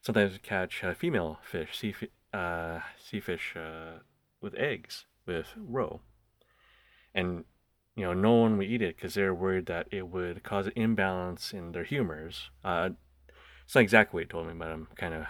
sometimes 0.00 0.38
catch 0.42 0.82
uh, 0.84 0.94
female 0.94 1.38
fish, 1.42 1.76
sea, 1.78 1.94
uh, 2.32 2.80
sea 2.98 3.20
fish, 3.20 3.54
uh, 3.56 4.00
with 4.40 4.54
eggs 4.54 5.06
with 5.26 5.48
roe, 5.56 6.00
and 7.14 7.44
you 7.98 8.04
know 8.04 8.14
no 8.14 8.32
one 8.32 8.56
would 8.56 8.68
eat 8.68 8.80
it 8.80 8.94
because 8.94 9.14
they're 9.14 9.34
worried 9.34 9.66
that 9.66 9.88
it 9.90 10.06
would 10.06 10.44
cause 10.44 10.66
an 10.66 10.72
imbalance 10.76 11.52
in 11.52 11.72
their 11.72 11.82
humors. 11.82 12.50
Uh, 12.64 12.90
it's 13.64 13.74
not 13.74 13.80
exactly 13.80 14.18
what 14.18 14.22
he 14.22 14.28
told 14.28 14.46
me, 14.46 14.54
but 14.54 14.68
I'm 14.68 14.86
kind 14.94 15.14
of 15.14 15.26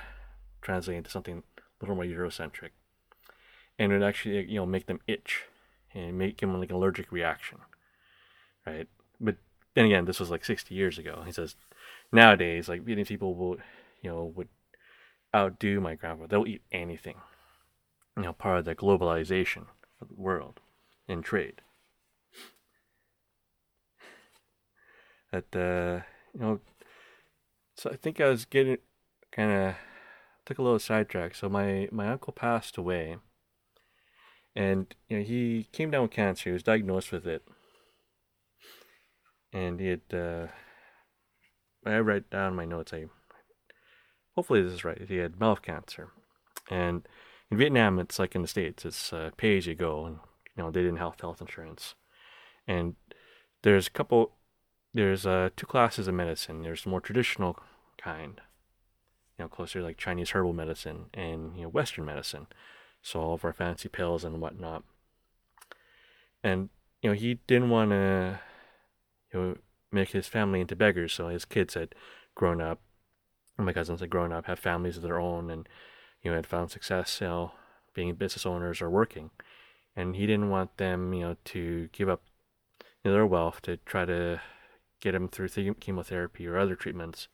translating 0.60 1.02
to 1.02 1.10
something 1.10 1.42
a 1.56 1.62
little 1.80 1.96
more 1.96 2.04
Eurocentric, 2.04 2.70
and 3.78 3.90
it 3.90 3.96
would 3.96 4.06
actually 4.06 4.44
you 4.50 4.56
know 4.56 4.66
make 4.66 4.84
them 4.84 5.00
itch 5.06 5.44
and 5.94 6.18
make 6.18 6.42
them 6.42 6.60
like 6.60 6.68
an 6.68 6.76
allergic 6.76 7.10
reaction, 7.10 7.56
right? 8.66 8.86
But 9.18 9.36
then 9.72 9.86
again, 9.86 10.04
this 10.04 10.20
was 10.20 10.30
like 10.30 10.44
60 10.44 10.74
years 10.74 10.98
ago. 10.98 11.22
He 11.24 11.32
says 11.32 11.56
nowadays, 12.12 12.68
like 12.68 12.84
Vietnamese 12.84 13.08
people 13.08 13.34
will, 13.34 13.56
you 14.02 14.10
know, 14.10 14.30
would 14.36 14.48
outdo 15.34 15.80
my 15.80 15.94
grandfather. 15.94 16.28
They'll 16.28 16.46
eat 16.46 16.62
anything. 16.70 17.16
You 18.14 18.24
know, 18.24 18.32
part 18.34 18.58
of 18.58 18.64
the 18.66 18.74
globalization 18.74 19.68
of 20.02 20.08
the 20.08 20.16
world 20.16 20.60
and 21.08 21.24
trade. 21.24 21.62
That 25.32 25.54
uh, 25.54 26.04
you 26.34 26.40
know, 26.40 26.60
so 27.76 27.90
I 27.90 27.96
think 27.96 28.20
I 28.20 28.28
was 28.28 28.44
getting 28.44 28.78
kind 29.30 29.52
of 29.52 29.74
took 30.46 30.58
a 30.58 30.62
little 30.62 30.78
sidetrack. 30.78 31.34
So 31.34 31.48
my 31.48 31.88
my 31.92 32.08
uncle 32.08 32.32
passed 32.32 32.78
away, 32.78 33.16
and 34.56 34.94
you 35.08 35.18
know 35.18 35.24
he 35.24 35.68
came 35.72 35.90
down 35.90 36.02
with 36.02 36.10
cancer. 36.10 36.50
He 36.50 36.54
was 36.54 36.62
diagnosed 36.62 37.12
with 37.12 37.26
it, 37.26 37.46
and 39.52 39.80
he 39.80 39.88
had. 39.88 40.00
Uh, 40.12 40.46
I 41.86 42.00
write 42.00 42.30
down 42.30 42.56
my 42.56 42.64
notes. 42.64 42.92
I 42.92 43.06
hopefully 44.34 44.62
this 44.62 44.72
is 44.72 44.84
right. 44.84 45.00
He 45.06 45.16
had 45.16 45.40
mouth 45.40 45.62
cancer, 45.62 46.08
and 46.70 47.06
in 47.50 47.58
Vietnam, 47.58 47.98
it's 47.98 48.18
like 48.18 48.34
in 48.34 48.42
the 48.42 48.48
states. 48.48 48.84
It's 48.84 49.12
uh, 49.12 49.30
pay 49.36 49.56
as 49.58 49.66
you 49.66 49.74
go, 49.74 50.06
and 50.06 50.18
you 50.56 50.62
know 50.62 50.70
they 50.70 50.82
didn't 50.82 50.98
have 50.98 51.20
health 51.20 51.40
insurance, 51.40 51.94
and 52.66 52.96
there's 53.62 53.86
a 53.86 53.90
couple. 53.90 54.32
There's 54.98 55.26
uh, 55.26 55.50
two 55.54 55.66
classes 55.66 56.08
of 56.08 56.14
medicine. 56.14 56.62
There's 56.62 56.82
the 56.82 56.90
more 56.90 57.00
traditional 57.00 57.56
kind, 58.02 58.40
you 59.38 59.44
know, 59.44 59.48
closer 59.48 59.80
like 59.80 59.96
Chinese 59.96 60.30
herbal 60.30 60.54
medicine 60.54 61.04
and 61.14 61.56
you 61.56 61.62
know 61.62 61.68
Western 61.68 62.04
medicine. 62.04 62.48
So 63.00 63.20
all 63.20 63.34
of 63.34 63.44
our 63.44 63.52
fancy 63.52 63.88
pills 63.88 64.24
and 64.24 64.40
whatnot. 64.40 64.82
And 66.42 66.70
you 67.00 67.10
know 67.10 67.14
he 67.14 67.34
didn't 67.46 67.70
want 67.70 67.92
to, 67.92 68.40
you 69.32 69.40
know, 69.40 69.56
make 69.92 70.10
his 70.10 70.26
family 70.26 70.60
into 70.60 70.74
beggars. 70.74 71.12
So 71.12 71.28
his 71.28 71.44
kids 71.44 71.74
had 71.74 71.94
grown 72.34 72.60
up, 72.60 72.80
my 73.56 73.72
cousins 73.72 74.00
had 74.00 74.10
grown 74.10 74.32
up, 74.32 74.46
have 74.46 74.58
families 74.58 74.96
of 74.96 75.04
their 75.04 75.20
own, 75.20 75.48
and 75.48 75.68
you 76.24 76.32
know 76.32 76.36
had 76.36 76.44
found 76.44 76.72
success, 76.72 77.20
you 77.20 77.28
know, 77.28 77.52
being 77.94 78.12
business 78.16 78.44
owners 78.44 78.82
or 78.82 78.90
working. 78.90 79.30
And 79.94 80.16
he 80.16 80.26
didn't 80.26 80.50
want 80.50 80.76
them, 80.76 81.14
you 81.14 81.20
know, 81.20 81.36
to 81.44 81.88
give 81.92 82.08
up 82.08 82.22
you 83.04 83.12
know, 83.12 83.12
their 83.12 83.26
wealth 83.26 83.62
to 83.62 83.76
try 83.76 84.04
to 84.04 84.40
get 85.00 85.14
him 85.14 85.28
through 85.28 85.48
chemotherapy 85.74 86.46
or 86.46 86.58
other 86.58 86.74
treatments, 86.74 87.28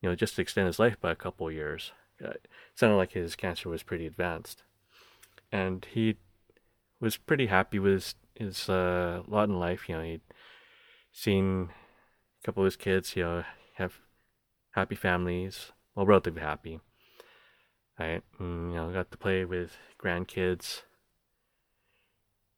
you 0.00 0.08
know, 0.08 0.14
just 0.14 0.36
to 0.36 0.42
extend 0.42 0.66
his 0.66 0.78
life 0.78 1.00
by 1.00 1.10
a 1.10 1.16
couple 1.16 1.50
years. 1.50 1.92
Uh, 2.22 2.30
it 2.30 2.48
sounded 2.74 2.96
like 2.96 3.12
his 3.12 3.36
cancer 3.36 3.68
was 3.68 3.82
pretty 3.82 4.06
advanced, 4.06 4.62
and 5.50 5.86
he 5.92 6.16
was 7.00 7.16
pretty 7.16 7.46
happy 7.46 7.78
with 7.78 7.92
his, 7.92 8.14
his 8.34 8.68
uh, 8.68 9.22
lot 9.26 9.48
in 9.48 9.58
life. 9.58 9.88
You 9.88 9.96
know, 9.96 10.02
he'd 10.02 10.20
seen 11.12 11.70
a 12.40 12.46
couple 12.46 12.62
of 12.62 12.66
his 12.66 12.76
kids, 12.76 13.16
you 13.16 13.24
know, 13.24 13.44
have 13.74 13.94
happy 14.72 14.94
families, 14.94 15.72
well, 15.94 16.06
relatively 16.06 16.42
happy. 16.42 16.80
Right, 18.00 18.22
and, 18.38 18.72
you 18.72 18.76
know, 18.76 18.90
got 18.90 19.10
to 19.10 19.18
play 19.18 19.44
with 19.44 19.76
grandkids, 20.02 20.82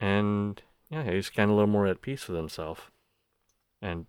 and 0.00 0.62
yeah, 0.88 1.10
he's 1.10 1.28
kind 1.28 1.50
of 1.50 1.54
a 1.54 1.56
little 1.56 1.70
more 1.70 1.88
at 1.88 2.00
peace 2.00 2.28
with 2.28 2.36
himself, 2.36 2.92
and 3.84 4.06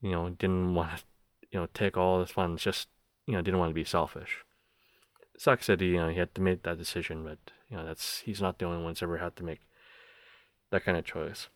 you 0.00 0.12
know, 0.12 0.28
didn't 0.30 0.74
want 0.74 0.98
to, 0.98 1.02
you 1.50 1.58
know, 1.58 1.68
take 1.72 1.96
all 1.96 2.20
his 2.20 2.30
funds. 2.30 2.62
Just 2.62 2.88
you 3.26 3.34
know, 3.34 3.42
didn't 3.42 3.60
want 3.60 3.70
to 3.70 3.74
be 3.74 3.84
selfish. 3.84 4.44
Sucks 5.36 5.66
that 5.66 5.80
he, 5.80 5.88
you 5.88 5.96
know, 5.96 6.08
he 6.08 6.18
had 6.18 6.34
to 6.36 6.40
make 6.40 6.62
that 6.62 6.78
decision, 6.78 7.24
but 7.24 7.38
you 7.68 7.76
know, 7.76 7.84
that's 7.84 8.20
he's 8.20 8.40
not 8.40 8.58
the 8.58 8.66
only 8.66 8.82
one 8.82 8.92
who's 8.92 9.02
ever 9.02 9.18
had 9.18 9.34
to 9.36 9.44
make 9.44 9.60
that 10.70 10.84
kind 10.84 10.96
of 10.96 11.04
choice 11.04 11.48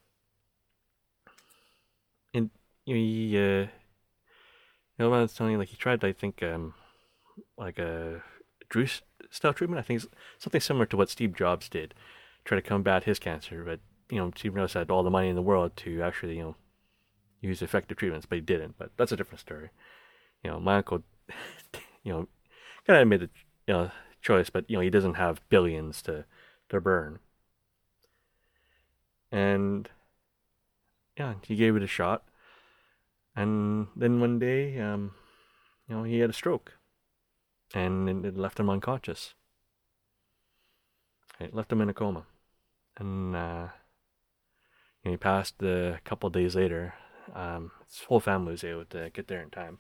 and 2.35 2.51
you 2.85 2.95
know, 2.95 3.01
he, 3.01 3.37
uh, 3.37 3.41
you 3.41 3.69
know, 4.99 5.11
was 5.11 5.35
telling 5.35 5.59
like 5.59 5.69
he 5.69 5.77
tried, 5.77 6.05
I 6.05 6.13
think, 6.13 6.43
um, 6.43 6.75
like 7.57 7.79
a 7.79 8.23
Drew 8.69 8.87
style 9.31 9.53
treatment. 9.53 9.79
I 9.79 9.83
think 9.83 10.03
it's 10.03 10.13
something 10.39 10.61
similar 10.61 10.87
to 10.87 10.97
what 10.97 11.11
Steve 11.11 11.35
Jobs 11.35 11.69
did, 11.69 11.95
try 12.45 12.57
to 12.57 12.63
combat 12.63 13.05
his 13.05 13.19
cancer. 13.19 13.63
But 13.65 13.81
you 14.11 14.19
know, 14.19 14.33
Steve 14.37 14.55
Jobs 14.55 14.75
had 14.75 14.91
all 14.91 15.03
the 15.03 15.11
money 15.11 15.29
in 15.29 15.37
the 15.37 15.43
world 15.43 15.77
to 15.79 16.03
actually, 16.03 16.37
you 16.37 16.43
know, 16.43 16.57
use 17.41 17.63
effective 17.63 17.97
treatments, 17.97 18.27
but 18.27 18.37
he 18.37 18.43
didn't. 18.43 18.77
But 18.79 18.91
that's 18.97 19.13
a 19.13 19.17
different 19.17 19.41
story. 19.41 19.71
You 20.43 20.51
know, 20.51 20.61
my 20.61 20.77
uncle, 20.77 21.03
you 22.03 22.13
know, 22.13 22.29
kind 22.87 23.01
of 23.01 23.09
made 23.09 23.21
the 23.21 23.31
you 23.67 23.75
know 23.75 23.91
choice, 24.23 24.51
but 24.51 24.65
you 24.69 24.77
know, 24.77 24.83
he 24.83 24.91
doesn't 24.91 25.15
have 25.15 25.47
billions 25.49 26.03
to 26.03 26.25
to 26.69 26.81
burn. 26.81 27.19
And 29.31 29.89
yeah, 31.19 31.35
he 31.43 31.57
gave 31.57 31.77
it 31.77 31.83
a 31.83 31.87
shot. 31.87 32.25
And 33.37 33.89
then 33.95 34.21
one 34.21 34.39
day, 34.39 34.79
um, 34.81 35.13
you 35.89 35.95
know, 35.95 36.03
he 36.03 36.19
had 36.19 36.31
a 36.31 36.33
stroke, 36.33 36.75
and 37.75 38.25
it 38.25 38.37
left 38.37 38.59
him 38.59 38.71
unconscious. 38.71 39.35
It 41.39 41.55
left 41.55 41.71
him 41.71 41.81
in 41.81 41.89
a 41.89 41.95
coma, 41.95 42.25
and 42.97 43.37
uh, 43.37 43.69
he 45.05 45.17
passed 45.17 45.63
a 45.63 46.01
couple 46.05 46.31
days 46.31 46.57
later. 46.57 46.95
Um, 47.35 47.71
his 47.87 48.01
whole 48.03 48.21
family 48.21 48.53
was 48.53 48.65
able 48.65 48.85
to 48.87 49.11
get 49.11 49.29
there 49.29 49.43
in 49.43 49.51
time. 49.51 49.79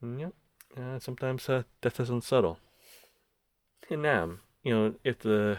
And 0.00 0.32
uh, 0.76 0.98
sometimes 0.98 1.48
uh, 1.48 1.62
death 1.80 2.00
isn't 2.00 2.24
subtle. 2.24 2.58
And 3.90 4.02
now, 4.02 4.30
you 4.62 4.74
know, 4.74 4.94
if 5.04 5.18
the 5.20 5.58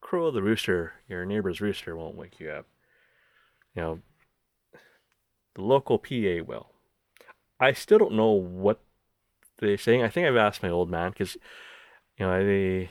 crow 0.00 0.26
of 0.26 0.34
the 0.34 0.42
rooster, 0.42 0.94
your 1.08 1.24
neighbor's 1.24 1.60
rooster, 1.60 1.96
won't 1.96 2.16
wake 2.16 2.40
you 2.40 2.50
up, 2.50 2.66
you 3.74 3.82
know, 3.82 3.98
the 5.54 5.62
local 5.62 5.98
PA 5.98 6.42
will. 6.44 6.70
I 7.58 7.72
still 7.72 7.98
don't 7.98 8.14
know 8.14 8.30
what 8.30 8.80
they're 9.58 9.76
saying. 9.76 10.02
I 10.02 10.08
think 10.08 10.26
I've 10.26 10.36
asked 10.36 10.62
my 10.62 10.70
old 10.70 10.90
man 10.90 11.10
because, 11.10 11.36
you 12.18 12.26
know, 12.26 12.44
they 12.44 12.90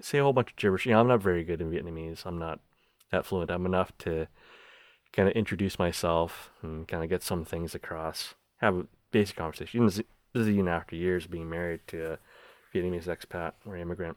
say 0.00 0.18
a 0.18 0.22
whole 0.22 0.32
bunch 0.32 0.50
of 0.50 0.56
gibberish. 0.56 0.86
You 0.86 0.92
know, 0.92 1.00
I'm 1.00 1.08
not 1.08 1.22
very 1.22 1.44
good 1.44 1.60
in 1.60 1.70
Vietnamese. 1.70 2.26
I'm 2.26 2.38
not 2.38 2.60
that 3.10 3.24
fluent. 3.24 3.50
I'm 3.50 3.66
enough 3.66 3.92
to 3.98 4.28
kind 5.12 5.28
of 5.28 5.34
introduce 5.34 5.78
myself 5.78 6.50
and 6.62 6.88
kind 6.88 7.02
of 7.02 7.10
get 7.10 7.22
some 7.22 7.44
things 7.44 7.74
across, 7.74 8.34
have 8.58 8.76
a 8.76 8.86
basic 9.10 9.36
conversation. 9.36 9.84
This 9.84 10.00
is 10.34 10.48
even 10.48 10.68
after 10.68 10.96
years 10.96 11.26
being 11.26 11.50
married 11.50 11.80
to 11.88 12.12
a 12.12 12.18
Vietnamese 12.74 13.06
expat 13.06 13.52
or 13.66 13.76
immigrant. 13.76 14.16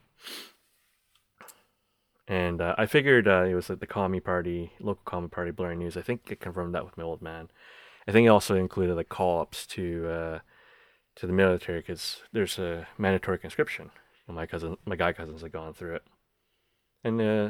And 2.28 2.60
uh, 2.62 2.74
I 2.78 2.86
figured 2.86 3.28
uh, 3.28 3.44
it 3.44 3.54
was 3.54 3.70
like 3.70 3.80
the 3.80 3.88
Commie 3.88 4.20
Party, 4.20 4.72
local 4.80 5.04
Commie 5.06 5.28
Party 5.28 5.52
blurring 5.52 5.80
news. 5.80 5.96
I 5.96 6.02
think 6.02 6.22
I 6.32 6.36
confirmed 6.36 6.74
that 6.74 6.86
with 6.86 6.98
my 6.98 7.04
old 7.04 7.22
man. 7.22 7.50
I 8.08 8.12
think 8.12 8.26
it 8.26 8.30
also 8.30 8.56
included 8.56 8.96
like 8.96 9.10
call-ups 9.10 9.68
to 9.68 10.08
uh, 10.08 10.40
to 11.16 11.28
the 11.28 11.34
military 11.34 11.80
because 11.80 12.22
there's 12.34 12.58
a 12.58 12.88
mandatory 12.98 13.38
conscription. 13.38 13.92
my 14.28 14.46
cousin, 14.46 14.78
my 14.86 14.96
guy 14.96 15.14
cousins 15.14 15.42
had 15.42 15.52
gone 15.52 15.74
through 15.74 15.96
it, 15.96 16.04
and 17.04 17.22
uh, 17.22 17.50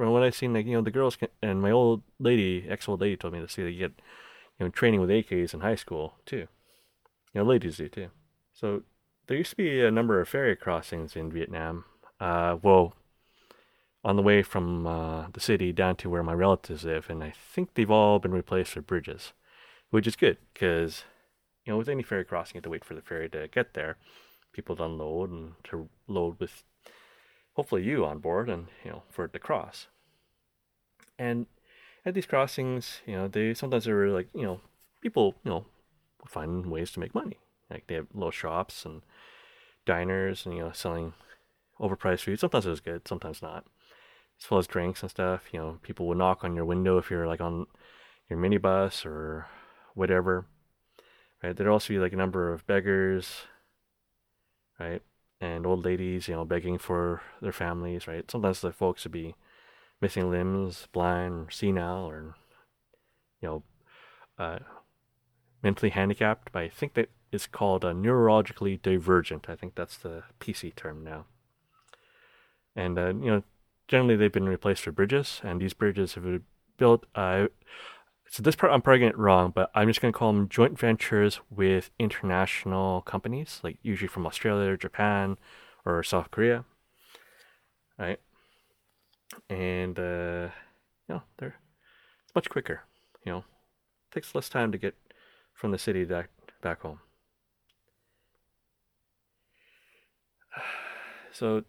from 0.00 0.12
what 0.12 0.22
I've 0.22 0.34
seen, 0.34 0.54
like 0.54 0.64
you 0.64 0.72
know, 0.72 0.80
the 0.80 0.90
girls 0.90 1.14
can, 1.14 1.28
and 1.42 1.60
my 1.60 1.70
old 1.70 2.00
lady, 2.18 2.64
ex-old 2.66 3.02
lady, 3.02 3.18
told 3.18 3.34
me 3.34 3.40
to 3.40 3.46
see 3.46 3.62
they 3.62 3.74
get 3.74 3.92
you 4.58 4.64
know 4.64 4.70
training 4.70 4.98
with 4.98 5.10
AKs 5.10 5.52
in 5.52 5.60
high 5.60 5.74
school 5.74 6.14
too. 6.24 6.48
You 7.34 7.40
know, 7.40 7.42
ladies 7.42 7.76
do 7.76 7.86
too. 7.90 8.08
So 8.54 8.82
there 9.26 9.36
used 9.36 9.50
to 9.50 9.56
be 9.56 9.84
a 9.84 9.90
number 9.90 10.18
of 10.18 10.26
ferry 10.26 10.56
crossings 10.56 11.16
in 11.16 11.30
Vietnam. 11.30 11.84
Uh, 12.18 12.56
well, 12.62 12.94
on 14.02 14.16
the 14.16 14.22
way 14.22 14.42
from 14.42 14.86
uh, 14.86 15.26
the 15.34 15.40
city 15.40 15.70
down 15.70 15.96
to 15.96 16.08
where 16.08 16.22
my 16.22 16.32
relatives 16.32 16.82
live, 16.82 17.10
and 17.10 17.22
I 17.22 17.34
think 17.36 17.74
they've 17.74 17.90
all 17.90 18.18
been 18.18 18.32
replaced 18.32 18.76
with 18.76 18.86
bridges, 18.86 19.34
which 19.90 20.06
is 20.06 20.16
good 20.16 20.38
because 20.54 21.04
you 21.66 21.74
know 21.74 21.76
with 21.76 21.90
any 21.90 22.02
ferry 22.02 22.24
crossing, 22.24 22.54
you 22.54 22.58
have 22.60 22.64
to 22.64 22.70
wait 22.70 22.86
for 22.86 22.94
the 22.94 23.02
ferry 23.02 23.28
to 23.28 23.48
get 23.48 23.74
there, 23.74 23.98
people 24.50 24.76
to 24.76 24.84
unload 24.84 25.30
and 25.30 25.52
to 25.64 25.90
load 26.08 26.40
with 26.40 26.64
hopefully 27.60 27.82
you 27.82 28.06
on 28.06 28.20
board, 28.20 28.48
and 28.48 28.68
you 28.82 28.90
know 28.90 29.02
for 29.10 29.26
it 29.26 29.34
to 29.34 29.38
cross. 29.38 29.86
And 31.18 31.44
at 32.06 32.14
these 32.14 32.24
crossings, 32.24 33.02
you 33.04 33.14
know 33.14 33.28
they 33.28 33.52
sometimes 33.52 33.86
are 33.86 34.08
like 34.08 34.28
you 34.34 34.44
know 34.44 34.60
people 35.02 35.34
you 35.44 35.50
know 35.50 35.66
find 36.26 36.70
ways 36.70 36.90
to 36.92 37.00
make 37.00 37.14
money, 37.14 37.38
like 37.70 37.86
they 37.86 37.96
have 37.96 38.06
little 38.14 38.30
shops 38.30 38.86
and 38.86 39.02
diners 39.84 40.46
and 40.46 40.56
you 40.56 40.62
know 40.62 40.72
selling 40.72 41.12
overpriced 41.78 42.22
food. 42.22 42.40
Sometimes 42.40 42.64
it 42.64 42.70
was 42.70 42.80
good, 42.80 43.06
sometimes 43.06 43.42
not. 43.42 43.66
As 44.42 44.50
well 44.50 44.58
as 44.58 44.66
drinks 44.66 45.02
and 45.02 45.10
stuff. 45.10 45.42
You 45.52 45.60
know, 45.60 45.78
people 45.82 46.06
would 46.06 46.16
knock 46.16 46.42
on 46.42 46.56
your 46.56 46.64
window 46.64 46.96
if 46.96 47.10
you're 47.10 47.26
like 47.26 47.42
on 47.42 47.66
your 48.30 48.38
minibus 48.38 49.04
or 49.04 49.48
whatever. 49.94 50.46
Right? 51.42 51.54
There'd 51.54 51.68
also 51.68 51.92
be 51.92 51.98
like 51.98 52.14
a 52.14 52.22
number 52.24 52.50
of 52.54 52.66
beggars, 52.66 53.42
right? 54.78 55.02
And 55.40 55.66
old 55.66 55.84
ladies, 55.84 56.28
you 56.28 56.34
know, 56.34 56.44
begging 56.44 56.78
for 56.78 57.22
their 57.40 57.52
families, 57.52 58.06
right? 58.06 58.30
Sometimes 58.30 58.60
the 58.60 58.72
folks 58.72 59.04
would 59.04 59.12
be 59.12 59.34
missing 60.00 60.30
limbs, 60.30 60.86
blind, 60.92 61.48
or 61.48 61.50
senile, 61.50 62.04
or 62.04 62.34
you 63.40 63.48
know, 63.48 63.62
uh, 64.38 64.58
mentally 65.62 65.90
handicapped. 65.90 66.52
But 66.52 66.62
I 66.62 66.68
think 66.68 66.94
that 66.94 67.08
it's 67.32 67.46
called 67.46 67.84
a 67.84 67.92
neurologically 67.92 68.80
divergent. 68.80 69.48
I 69.48 69.56
think 69.56 69.74
that's 69.74 69.96
the 69.96 70.24
PC 70.40 70.74
term 70.74 71.04
now. 71.04 71.26
And 72.76 72.98
uh, 72.98 73.08
you 73.08 73.30
know, 73.30 73.42
generally 73.88 74.16
they've 74.16 74.32
been 74.32 74.48
replaced 74.48 74.82
for 74.82 74.92
bridges, 74.92 75.40
and 75.42 75.60
these 75.60 75.74
bridges 75.74 76.14
have 76.14 76.24
been 76.24 76.44
built. 76.76 77.06
Uh, 77.14 77.46
so 78.30 78.44
this 78.44 78.54
part 78.54 78.72
I'm 78.72 78.80
probably 78.80 79.00
getting 79.00 79.14
it 79.14 79.18
wrong, 79.18 79.50
but 79.52 79.72
I'm 79.74 79.88
just 79.88 80.00
going 80.00 80.12
to 80.12 80.18
call 80.18 80.32
them 80.32 80.48
joint 80.48 80.78
ventures 80.78 81.40
with 81.50 81.90
international 81.98 83.02
companies, 83.02 83.58
like 83.64 83.76
usually 83.82 84.06
from 84.06 84.24
Australia 84.24 84.70
or 84.70 84.76
Japan 84.76 85.36
or 85.84 86.00
South 86.04 86.30
Korea, 86.30 86.64
right? 87.98 88.20
And 89.48 89.98
uh, 89.98 90.50
you 91.08 91.16
know, 91.16 91.22
they're 91.38 91.56
it's 92.24 92.34
much 92.36 92.48
quicker. 92.48 92.82
You 93.26 93.32
know, 93.32 93.44
takes 94.12 94.32
less 94.32 94.48
time 94.48 94.70
to 94.70 94.78
get 94.78 94.94
from 95.52 95.72
the 95.72 95.78
city 95.78 96.04
back 96.04 96.30
back 96.62 96.82
home. 96.82 97.00
So 101.32 101.62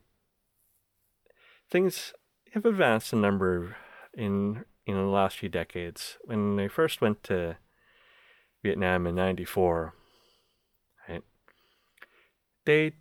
things 1.70 2.14
have 2.56 2.66
advanced 2.66 3.14
a 3.14 3.16
number 3.16 3.76
in 4.16 4.66
in 4.86 4.96
the 4.96 5.02
last 5.02 5.38
few 5.38 5.50
decades. 5.50 6.18
When 6.24 6.56
they 6.56 6.68
first 6.68 7.02
went 7.02 7.24
to 7.24 7.58
Vietnam 8.64 9.08
in 9.08 9.16
'94, 9.16 9.94
right, 11.08 11.24
they 12.66 12.94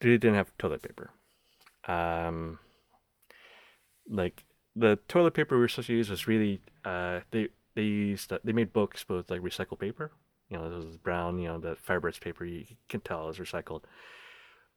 they 0.00 0.08
didn't 0.08 0.34
have 0.34 0.56
toilet 0.58 0.82
paper. 0.82 1.10
Um, 1.86 2.58
like 4.08 4.44
the 4.74 4.98
toilet 5.08 5.34
paper 5.34 5.56
we 5.56 5.60
were 5.60 5.68
supposed 5.68 5.88
to 5.88 5.94
use 5.94 6.10
was 6.10 6.26
really 6.26 6.60
uh, 6.84 7.20
they 7.30 7.48
they 7.74 7.82
used 7.82 8.32
they 8.44 8.52
made 8.52 8.72
books 8.72 9.08
with 9.08 9.30
like 9.30 9.40
recycled 9.40 9.78
paper. 9.78 10.12
You 10.48 10.58
know, 10.58 10.68
this 10.68 10.84
was 10.84 10.96
brown. 10.96 11.38
You 11.38 11.48
know, 11.48 11.58
the 11.58 11.76
fibrous 11.76 12.18
paper 12.18 12.44
you 12.44 12.64
can 12.88 13.00
tell 13.00 13.28
is 13.28 13.38
recycled. 13.38 13.82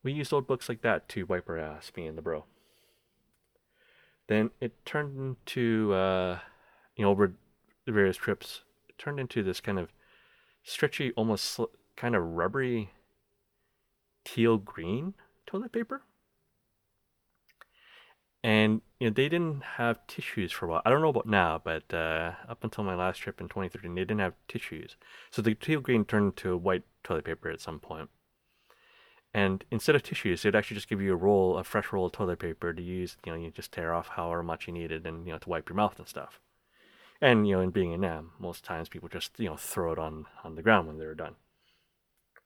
We 0.03 0.13
used 0.13 0.31
old 0.31 0.47
books 0.47 0.69
like 0.69 0.81
that 0.83 1.09
to 1.09 1.25
wipe 1.25 1.49
our 1.49 1.57
ass, 1.57 1.91
me 1.97 2.05
and 2.05 2.17
the 2.17 2.21
bro. 2.21 2.45
Then 4.27 4.51
it 4.59 4.85
turned 4.85 5.17
into, 5.17 5.93
uh, 5.93 6.39
you 6.95 7.03
know, 7.03 7.11
over 7.11 7.33
the 7.85 7.91
various 7.91 8.17
trips, 8.17 8.63
it 8.89 8.97
turned 8.97 9.19
into 9.19 9.43
this 9.43 9.61
kind 9.61 9.77
of 9.77 9.89
stretchy, 10.63 11.11
almost 11.11 11.45
sl- 11.45 11.65
kind 11.95 12.15
of 12.15 12.23
rubbery 12.23 12.91
teal 14.23 14.57
green 14.57 15.13
toilet 15.45 15.71
paper. 15.71 16.01
And 18.43 18.81
you 18.99 19.09
know, 19.09 19.13
they 19.13 19.27
didn't 19.27 19.63
have 19.63 20.05
tissues 20.05 20.51
for 20.51 20.67
a 20.67 20.69
while. 20.69 20.81
I 20.85 20.91
don't 20.91 21.01
know 21.01 21.09
about 21.09 21.25
now, 21.25 21.59
but 21.63 21.91
uh, 21.91 22.33
up 22.47 22.63
until 22.63 22.83
my 22.83 22.93
last 22.93 23.17
trip 23.17 23.41
in 23.41 23.47
2013, 23.47 23.95
they 23.95 24.01
didn't 24.01 24.19
have 24.19 24.35
tissues. 24.47 24.97
So 25.31 25.41
the 25.41 25.55
teal 25.55 25.79
green 25.79 26.05
turned 26.05 26.33
into 26.37 26.55
white 26.55 26.83
toilet 27.03 27.25
paper 27.25 27.49
at 27.49 27.59
some 27.59 27.79
point. 27.79 28.09
And 29.35 29.65
instead 29.69 29.95
of 29.95 30.03
tissues, 30.03 30.43
they'd 30.43 30.55
actually 30.55 30.75
just 30.75 30.87
give 30.87 31.01
you 31.01 31.11
a 31.11 31.17
roll, 31.17 31.57
a 31.57 31.65
fresh 31.65 31.91
roll 31.91 32.05
of 32.05 32.13
toilet 32.13 32.39
paper 32.39 32.71
to 32.71 32.81
use. 32.81 33.17
You 33.25 33.33
know, 33.33 33.37
you 33.37 33.51
just 33.51 33.73
tear 33.73 33.93
off 33.93 34.07
however 34.07 34.41
much 34.41 34.65
you 34.65 34.71
needed, 34.71 35.05
and 35.05 35.27
you 35.27 35.33
know, 35.33 35.39
to 35.39 35.49
wipe 35.49 35.67
your 35.67 35.75
mouth 35.75 35.99
and 35.99 36.07
stuff. 36.07 36.39
And 37.19 37.45
you 37.45 37.57
know, 37.57 37.61
in 37.61 37.71
being 37.71 37.93
a 37.93 37.97
Nam, 37.97 38.31
most 38.39 38.63
times 38.63 38.87
people 38.87 39.09
just 39.09 39.37
you 39.37 39.49
know 39.49 39.57
throw 39.57 39.91
it 39.91 39.99
on 39.99 40.25
on 40.45 40.55
the 40.55 40.61
ground 40.61 40.87
when 40.87 40.99
they're 40.99 41.13
done. 41.13 41.35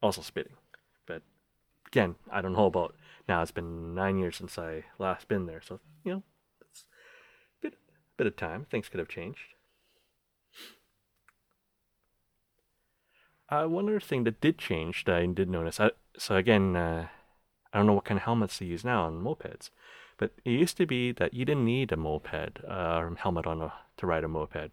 Also 0.02 0.20
spitting, 0.20 0.54
but 1.06 1.22
again, 1.86 2.16
I 2.28 2.40
don't 2.40 2.54
know 2.54 2.66
about 2.66 2.96
now. 3.28 3.40
It's 3.40 3.52
been 3.52 3.94
nine 3.94 4.18
years 4.18 4.36
since 4.36 4.58
I 4.58 4.82
last 4.98 5.28
been 5.28 5.46
there, 5.46 5.60
so 5.60 5.78
you 6.02 6.14
know, 6.14 6.22
it's 6.60 6.84
a 7.60 7.66
bit 7.68 7.74
a 7.74 8.16
bit 8.16 8.26
of 8.26 8.34
time. 8.34 8.66
Things 8.68 8.88
could 8.88 8.98
have 8.98 9.08
changed. 9.08 9.54
Uh, 13.48 13.66
one 13.66 13.88
other 13.88 14.00
thing 14.00 14.24
that 14.24 14.40
did 14.40 14.58
change 14.58 15.04
that 15.04 15.16
I 15.16 15.26
did 15.26 15.48
notice. 15.48 15.78
I, 15.78 15.90
so 16.20 16.36
again, 16.36 16.76
uh, 16.76 17.08
I 17.72 17.78
don't 17.78 17.86
know 17.86 17.94
what 17.94 18.04
kind 18.04 18.18
of 18.18 18.24
helmets 18.24 18.58
they 18.58 18.66
use 18.66 18.84
now 18.84 19.04
on 19.04 19.22
mopeds, 19.22 19.70
but 20.18 20.32
it 20.44 20.50
used 20.50 20.76
to 20.76 20.86
be 20.86 21.12
that 21.12 21.32
you 21.32 21.46
didn't 21.46 21.64
need 21.64 21.92
a 21.92 21.96
moped 21.96 22.60
uh, 22.68 23.08
helmet 23.16 23.46
on 23.46 23.62
a, 23.62 23.72
to 23.96 24.06
ride 24.06 24.24
a 24.24 24.28
moped. 24.28 24.70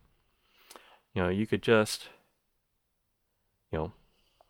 You 1.14 1.24
know, 1.24 1.30
you 1.30 1.48
could 1.48 1.64
just, 1.64 2.10
you 3.72 3.78
know, 3.78 3.94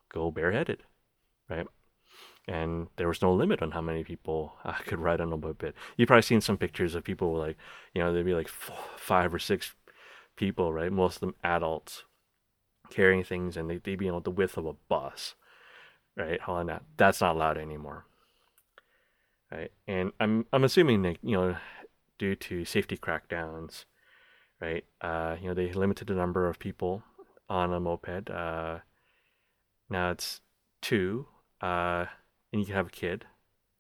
go 0.10 0.32
bareheaded, 0.32 0.84
right? 1.48 1.68
And 2.48 2.88
there 2.96 3.08
was 3.08 3.22
no 3.22 3.32
limit 3.32 3.62
on 3.62 3.72
how 3.72 3.82
many 3.82 4.04
people 4.04 4.54
uh, 4.66 4.74
could 4.86 5.00
ride 5.00 5.22
on 5.22 5.32
a 5.32 5.38
moped. 5.38 5.74
You've 5.98 6.08
probably 6.08 6.24
seen 6.24 6.42
some 6.42 6.58
pictures 6.58 6.96
of 6.96 7.04
people 7.04 7.38
like, 7.38 7.58
you 7.94 8.02
know, 8.02 8.12
there'd 8.12 8.26
be 8.26 8.34
like 8.34 8.48
four, 8.48 8.78
five 8.98 9.34
or 9.34 9.40
six 9.40 9.76
people, 10.36 10.74
right? 10.74 10.92
Most 10.92 11.18
of 11.18 11.20
them 11.22 11.36
adults 11.44 12.06
carrying 12.90 13.24
things 13.24 13.56
and 13.56 13.70
they, 13.70 13.78
they'd 13.78 13.98
be 13.98 14.06
you 14.06 14.12
know 14.12 14.20
the 14.20 14.32
width 14.32 14.58
of 14.58 14.66
a 14.66 14.74
bus 14.88 15.36
right? 16.18 16.40
All 16.48 16.64
that 16.66 16.84
that's 16.98 17.22
not 17.22 17.36
allowed 17.36 17.58
anymore. 17.58 18.06
Right? 19.52 19.72
And 19.88 20.12
i'm 20.20 20.46
i'm 20.52 20.66
assuming 20.66 21.04
that 21.04 21.18
you 21.22 21.38
know 21.38 21.56
due 22.20 22.36
to 22.36 22.66
safety 22.66 22.98
crackdowns 22.98 23.86
right 24.60 24.84
uh 25.00 25.38
you 25.40 25.48
know 25.48 25.54
they 25.54 25.72
limited 25.72 26.08
the 26.08 26.16
number 26.16 26.48
of 26.48 26.60
people 26.60 27.04
on 27.48 27.72
a 27.72 27.80
moped. 27.80 28.30
Uh 28.30 28.80
now 29.90 30.12
it's 30.12 30.42
two 30.82 31.28
uh 31.62 32.06
and 32.52 32.60
you 32.60 32.66
can 32.66 32.76
have 32.76 32.88
a 32.88 32.92
kid. 32.92 33.26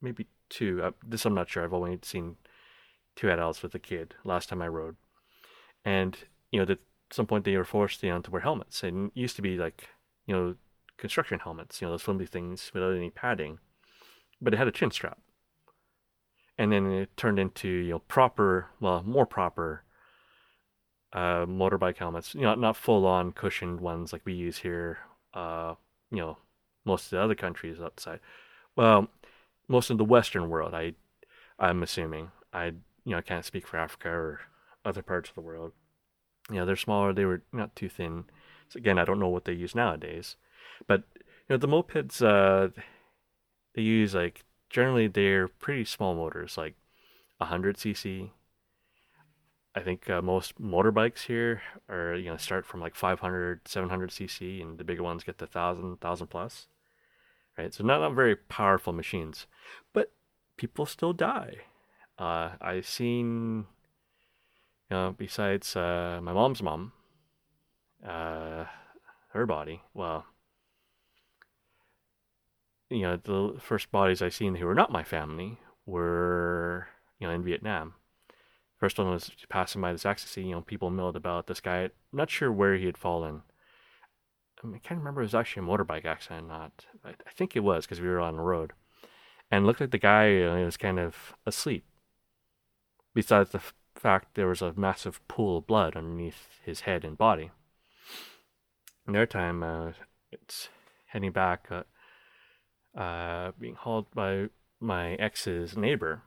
Maybe 0.01 0.27
two 0.49 0.81
uh, 0.81 0.91
this 1.05 1.25
i'm 1.25 1.33
not 1.33 1.49
sure. 1.49 1.63
I've 1.63 1.73
only 1.73 1.99
seen 2.03 2.37
two 3.15 3.29
adults 3.29 3.63
with 3.63 3.73
a 3.75 3.79
kid 3.79 4.13
last 4.23 4.49
time 4.49 4.61
i 4.61 4.67
rode. 4.67 4.95
And 5.83 6.17
you 6.51 6.59
know 6.63 6.71
at 6.71 6.79
some 7.11 7.25
point 7.25 7.45
they 7.45 7.57
were 7.57 7.65
forced 7.65 8.03
you 8.03 8.09
know, 8.09 8.21
to 8.21 8.31
wear 8.31 8.41
helmets. 8.41 8.83
And 8.83 9.07
it 9.07 9.19
used 9.19 9.35
to 9.37 9.41
be 9.41 9.57
like, 9.57 9.89
you 10.25 10.35
know, 10.35 10.55
construction 10.97 11.39
helmets, 11.39 11.81
you 11.81 11.87
know, 11.87 11.91
those 11.91 12.01
flimsy 12.01 12.25
things 12.25 12.71
without 12.73 12.93
any 12.93 13.09
padding, 13.09 13.59
but 14.41 14.53
it 14.53 14.57
had 14.57 14.67
a 14.67 14.71
chin 14.71 14.91
strap. 14.91 15.19
And 16.57 16.71
then 16.71 16.91
it 16.91 17.15
turned 17.17 17.37
into, 17.37 17.67
you 17.67 17.91
know, 17.91 17.99
proper, 17.99 18.67
well, 18.79 19.03
more 19.03 19.25
proper 19.25 19.83
uh, 21.13 21.45
motorbike 21.45 21.97
helmets, 21.97 22.33
you 22.33 22.41
know, 22.41 22.55
not 22.55 22.75
full 22.75 23.05
on 23.05 23.31
cushioned 23.31 23.79
ones 23.79 24.11
like 24.11 24.23
we 24.25 24.33
use 24.33 24.57
here, 24.57 24.97
uh, 25.33 25.75
you 26.11 26.17
know, 26.17 26.37
most 26.83 27.05
of 27.05 27.09
the 27.11 27.21
other 27.21 27.35
countries 27.35 27.79
outside. 27.79 28.19
Well, 28.75 29.07
most 29.67 29.89
of 29.89 29.97
the 29.97 30.05
Western 30.05 30.49
world, 30.49 30.73
I, 30.73 30.93
I'm 31.59 31.83
assuming. 31.83 32.31
I, 32.53 32.65
you 32.65 33.11
know, 33.11 33.17
I 33.17 33.21
can't 33.21 33.45
speak 33.45 33.67
for 33.67 33.77
Africa 33.77 34.09
or 34.09 34.39
other 34.83 35.01
parts 35.01 35.29
of 35.29 35.35
the 35.35 35.41
world 35.41 35.73
you 36.49 36.55
know, 36.55 36.65
they're 36.65 36.75
smaller. 36.75 37.13
They 37.13 37.25
were 37.25 37.43
not 37.51 37.75
too 37.75 37.89
thin. 37.89 38.25
So 38.69 38.77
again, 38.77 38.97
I 38.97 39.05
don't 39.05 39.19
know 39.19 39.27
what 39.27 39.45
they 39.45 39.53
use 39.53 39.75
nowadays, 39.75 40.35
but 40.85 41.03
you 41.15 41.23
know, 41.49 41.57
the 41.57 41.67
mopeds 41.67 42.21
uh, 42.21 42.69
they 43.73 43.81
use 43.81 44.13
like 44.13 44.43
generally 44.69 45.07
they're 45.07 45.47
pretty 45.47 45.85
small 45.85 46.15
motors, 46.15 46.57
like 46.57 46.75
100 47.37 47.77
cc. 47.77 48.31
I 49.75 49.81
think 49.81 50.09
uh, 50.09 50.21
most 50.23 50.59
motorbikes 50.59 51.25
here 51.25 51.61
are 51.87 52.15
you 52.15 52.29
know 52.29 52.37
start 52.37 52.65
from 52.65 52.81
like 52.81 52.95
500, 52.95 53.67
700 53.67 54.09
cc, 54.09 54.61
and 54.61 54.77
the 54.77 54.83
bigger 54.83 55.03
ones 55.03 55.23
get 55.23 55.37
to 55.39 55.45
1000, 55.45 55.83
1000 55.83 56.27
plus. 56.27 56.67
Right, 57.57 57.73
so 57.73 57.83
not, 57.83 58.01
not 58.01 58.13
very 58.13 58.35
powerful 58.35 58.93
machines, 58.93 59.47
but 59.91 60.11
people 60.57 60.85
still 60.85 61.13
die. 61.13 61.55
Uh, 62.19 62.51
I've 62.61 62.87
seen 62.87 63.65
you 64.89 64.95
know, 64.95 65.15
besides 65.17 65.75
uh, 65.75 66.19
my 66.23 66.33
mom's 66.33 66.63
mom, 66.63 66.93
uh, 68.05 68.65
her 69.33 69.45
body, 69.45 69.81
well, 69.93 70.25
you 72.89 73.01
know, 73.01 73.17
the 73.17 73.59
first 73.59 73.91
bodies 73.91 74.21
I 74.21 74.29
seen 74.29 74.55
who 74.55 74.65
were 74.65 74.75
not 74.75 74.91
my 74.91 75.03
family 75.03 75.59
were, 75.85 76.87
you 77.19 77.27
know, 77.27 77.33
in 77.33 77.43
Vietnam. 77.43 77.95
First 78.79 78.97
one 78.97 79.09
was 79.09 79.31
passing 79.49 79.81
by 79.81 79.91
this 79.91 80.05
ecstasy. 80.05 80.43
You 80.43 80.55
know, 80.55 80.61
people 80.61 80.89
milled 80.89 81.15
about 81.15 81.47
this 81.47 81.59
guy. 81.59 81.83
I'm 81.83 81.91
not 82.13 82.29
sure 82.29 82.51
where 82.51 82.75
he 82.75 82.85
had 82.85 82.97
fallen. 82.97 83.41
I, 84.63 84.67
mean, 84.67 84.75
I 84.75 84.87
can't 84.87 84.99
remember 84.99 85.21
it 85.21 85.25
was 85.25 85.35
actually 85.35 85.65
a 85.65 85.69
motorbike 85.69 86.05
accident 86.05 86.45
or 86.45 86.47
not. 86.47 86.85
I, 87.03 87.09
I 87.09 87.31
think 87.35 87.55
it 87.55 87.61
was 87.61 87.85
because 87.85 88.01
we 88.01 88.07
were 88.07 88.19
on 88.19 88.35
the 88.35 88.41
road. 88.41 88.73
And 89.49 89.65
looked 89.65 89.81
like 89.81 89.91
the 89.91 89.97
guy 89.97 90.27
you 90.27 90.45
know, 90.45 90.65
was 90.65 90.77
kind 90.77 90.99
of 90.99 91.33
asleep. 91.45 91.85
Besides 93.13 93.51
the 93.51 93.61
fact, 93.95 94.35
there 94.35 94.47
was 94.47 94.61
a 94.61 94.73
massive 94.75 95.25
pool 95.27 95.57
of 95.57 95.67
blood 95.67 95.95
underneath 95.95 96.59
his 96.63 96.81
head 96.81 97.03
and 97.03 97.17
body. 97.17 97.51
In 99.07 99.13
their 99.13 99.27
uh, 99.37 99.93
it's 100.31 100.69
heading 101.07 101.31
back, 101.31 101.67
uh, 101.71 101.83
uh, 102.97 103.51
being 103.59 103.75
hauled 103.75 104.07
by 104.13 104.47
my 104.79 105.13
ex's 105.13 105.77
neighbor. 105.77 106.21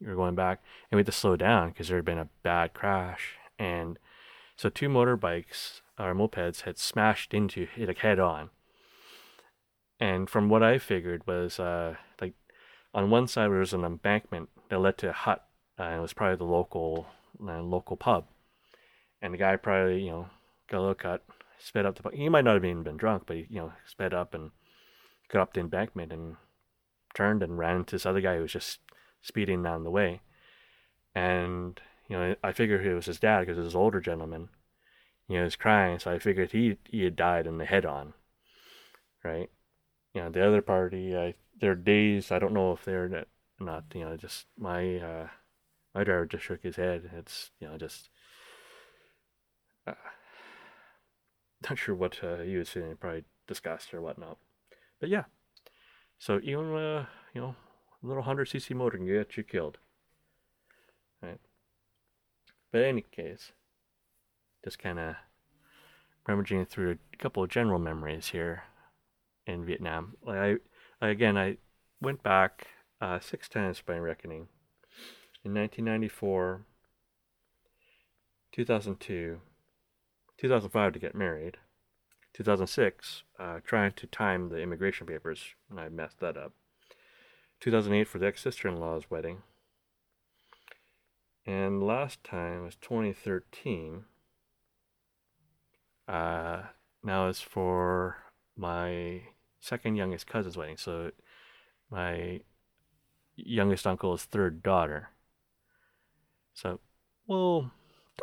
We 0.00 0.06
were 0.06 0.14
going 0.14 0.34
back, 0.34 0.62
and 0.90 0.96
we 0.96 1.00
had 1.00 1.06
to 1.06 1.12
slow 1.12 1.36
down 1.36 1.68
because 1.68 1.88
there 1.88 1.98
had 1.98 2.04
been 2.04 2.18
a 2.18 2.28
bad 2.42 2.72
crash, 2.72 3.34
and 3.58 3.98
so 4.56 4.68
two 4.68 4.88
motorbikes 4.88 5.82
or 5.98 6.14
mopeds 6.14 6.62
had 6.62 6.78
smashed 6.78 7.34
into 7.34 7.66
it 7.76 7.88
like 7.88 7.98
head 7.98 8.18
on. 8.18 8.50
And 10.00 10.30
from 10.30 10.48
what 10.48 10.62
I 10.62 10.78
figured 10.78 11.26
was 11.26 11.58
uh, 11.58 11.96
like 12.20 12.34
on 12.94 13.10
one 13.10 13.26
side 13.26 13.50
there 13.50 13.58
was 13.58 13.72
an 13.72 13.84
embankment 13.84 14.48
that 14.68 14.78
led 14.78 14.98
to 14.98 15.10
a 15.10 15.12
hut, 15.12 15.44
uh, 15.78 15.82
and 15.82 15.98
it 15.98 16.02
was 16.02 16.12
probably 16.12 16.36
the 16.36 16.44
local 16.44 17.06
uh, 17.46 17.60
local 17.60 17.96
pub. 17.96 18.26
And 19.20 19.34
the 19.34 19.38
guy 19.38 19.56
probably 19.56 20.04
you 20.04 20.10
know 20.10 20.26
got 20.70 20.78
a 20.78 20.80
little 20.80 20.94
cut, 20.94 21.24
sped 21.58 21.84
up 21.84 22.00
the. 22.00 22.08
He 22.16 22.28
might 22.28 22.44
not 22.44 22.54
have 22.54 22.64
even 22.64 22.84
been 22.84 22.96
drunk, 22.96 23.24
but 23.26 23.36
he 23.36 23.46
you 23.50 23.60
know 23.60 23.72
sped 23.84 24.14
up 24.14 24.32
and 24.32 24.52
got 25.28 25.42
up 25.42 25.54
the 25.54 25.60
embankment 25.60 26.12
and 26.12 26.36
turned 27.14 27.42
and 27.42 27.58
ran 27.58 27.76
into 27.76 27.94
this 27.94 28.06
other 28.06 28.20
guy 28.20 28.36
who 28.36 28.42
was 28.42 28.52
just 28.52 28.80
speeding 29.22 29.62
down 29.62 29.84
the 29.84 29.90
way. 29.90 30.20
And 31.14 31.80
you 32.08 32.16
know, 32.16 32.34
I 32.42 32.52
figured 32.52 32.86
it 32.86 32.94
was 32.94 33.06
his 33.06 33.20
dad 33.20 33.40
because 33.40 33.58
it 33.58 33.62
was 33.62 33.74
an 33.74 33.80
older 33.80 34.00
gentleman. 34.00 34.48
You 35.28 35.36
know, 35.36 35.40
he 35.42 35.44
was 35.44 35.56
crying, 35.56 35.98
so 35.98 36.10
I 36.10 36.18
figured 36.18 36.52
he 36.52 36.78
he 36.88 37.04
had 37.04 37.16
died 37.16 37.46
in 37.46 37.58
the 37.58 37.66
head 37.66 37.84
on. 37.84 38.14
Right. 39.22 39.50
You 40.14 40.22
know, 40.22 40.30
the 40.30 40.46
other 40.46 40.62
party, 40.62 41.16
I 41.16 41.34
they're. 41.60 41.72
I 41.72 42.38
don't 42.38 42.54
know 42.54 42.72
if 42.72 42.84
they're 42.84 43.26
not. 43.60 43.84
You 43.94 44.04
know, 44.04 44.16
just 44.16 44.46
my 44.56 44.96
uh, 44.96 45.28
my 45.94 46.04
driver 46.04 46.26
just 46.26 46.44
shook 46.44 46.62
his 46.62 46.76
head. 46.76 47.10
It's 47.16 47.50
you 47.60 47.68
know 47.68 47.76
just. 47.76 48.08
Uh, 49.86 49.94
not 51.68 51.78
sure 51.78 51.94
what 51.94 52.22
uh, 52.22 52.38
he 52.38 52.56
was 52.56 52.68
feeling, 52.68 52.96
probably 52.96 53.24
disgust 53.46 53.92
or 53.92 54.00
whatnot. 54.00 54.38
But 55.00 55.08
yeah, 55.08 55.24
so 56.18 56.40
even 56.42 56.74
uh, 56.74 57.06
you 57.34 57.40
know, 57.40 57.54
a 58.02 58.06
little 58.06 58.22
hundred 58.22 58.48
cc 58.48 58.74
motor 58.74 58.98
can 58.98 59.06
get 59.06 59.36
you 59.36 59.42
killed. 59.42 59.78
Right. 61.22 61.40
But 62.72 62.82
in 62.82 62.88
any 62.88 63.04
case, 63.10 63.52
just 64.64 64.78
kind 64.78 64.98
of 64.98 65.14
rummaging 66.26 66.66
through 66.66 66.98
a 67.12 67.16
couple 67.16 67.42
of 67.42 67.50
general 67.50 67.78
memories 67.78 68.28
here 68.28 68.64
in 69.46 69.64
Vietnam. 69.64 70.16
Like 70.22 70.60
I, 71.00 71.08
again, 71.08 71.36
I 71.38 71.56
went 72.00 72.22
back 72.22 72.66
uh, 73.00 73.18
six 73.20 73.48
times 73.48 73.82
by 73.84 73.98
reckoning. 73.98 74.48
In 75.44 75.54
1994, 75.54 76.62
2002, 78.52 79.40
2005 80.36 80.92
to 80.92 80.98
get 80.98 81.14
married, 81.14 81.56
2006 82.38 83.24
uh, 83.40 83.58
trying 83.64 83.90
to 83.92 84.06
time 84.06 84.48
the 84.48 84.60
immigration 84.60 85.06
papers, 85.06 85.42
and 85.68 85.80
I 85.80 85.88
messed 85.88 86.20
that 86.20 86.36
up. 86.36 86.52
2008 87.60 88.06
for 88.06 88.20
the 88.20 88.26
ex-sister-in-law's 88.28 89.10
wedding, 89.10 89.42
and 91.44 91.82
last 91.82 92.22
time 92.22 92.64
was 92.64 92.76
2013. 92.76 94.04
Uh, 96.06 96.62
now 97.02 97.26
it's 97.26 97.40
for 97.40 98.18
my 98.56 99.22
second 99.58 99.96
youngest 99.96 100.28
cousin's 100.28 100.56
wedding. 100.56 100.76
So 100.76 101.10
my 101.90 102.42
youngest 103.34 103.84
uncle's 103.84 104.24
third 104.24 104.62
daughter. 104.62 105.08
So 106.54 106.78
we'll 107.26 107.72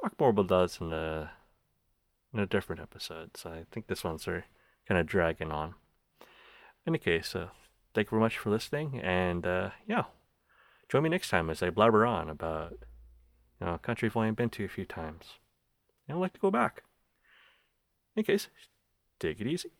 talk 0.01 0.17
more 0.17 0.29
about 0.29 0.47
those 0.47 0.79
in 0.79 0.93
a 0.93 1.31
in 2.35 2.41
a 2.41 2.45
different 2.45 2.81
episode. 2.81 3.37
So 3.37 3.49
I 3.49 3.65
think 3.71 3.87
this 3.87 4.03
one's 4.03 4.27
are 4.27 4.45
kind 4.87 4.99
of 4.99 5.07
dragging 5.07 5.51
on. 5.51 5.75
In 6.85 6.91
any 6.91 6.99
case, 6.99 7.35
uh, 7.35 7.47
thank 7.93 8.07
you 8.07 8.11
very 8.11 8.21
much 8.21 8.37
for 8.37 8.51
listening, 8.51 8.99
and 8.99 9.47
uh, 9.47 9.69
yeah, 9.87 10.03
join 10.89 11.03
me 11.03 11.09
next 11.09 11.29
time 11.29 11.49
as 11.49 11.63
I 11.63 11.69
blabber 11.69 12.05
on 12.05 12.29
about 12.29 12.73
you 13.59 13.65
know, 13.65 13.73
a 13.73 13.79
country 13.79 14.07
I've 14.07 14.17
only 14.17 14.31
been 14.31 14.49
to 14.51 14.65
a 14.65 14.69
few 14.69 14.85
times. 14.85 15.39
And 16.07 16.17
I'd 16.17 16.21
like 16.21 16.33
to 16.33 16.39
go 16.39 16.51
back. 16.51 16.83
In 18.15 18.19
any 18.19 18.25
case, 18.25 18.49
take 19.19 19.39
it 19.39 19.47
easy. 19.47 19.71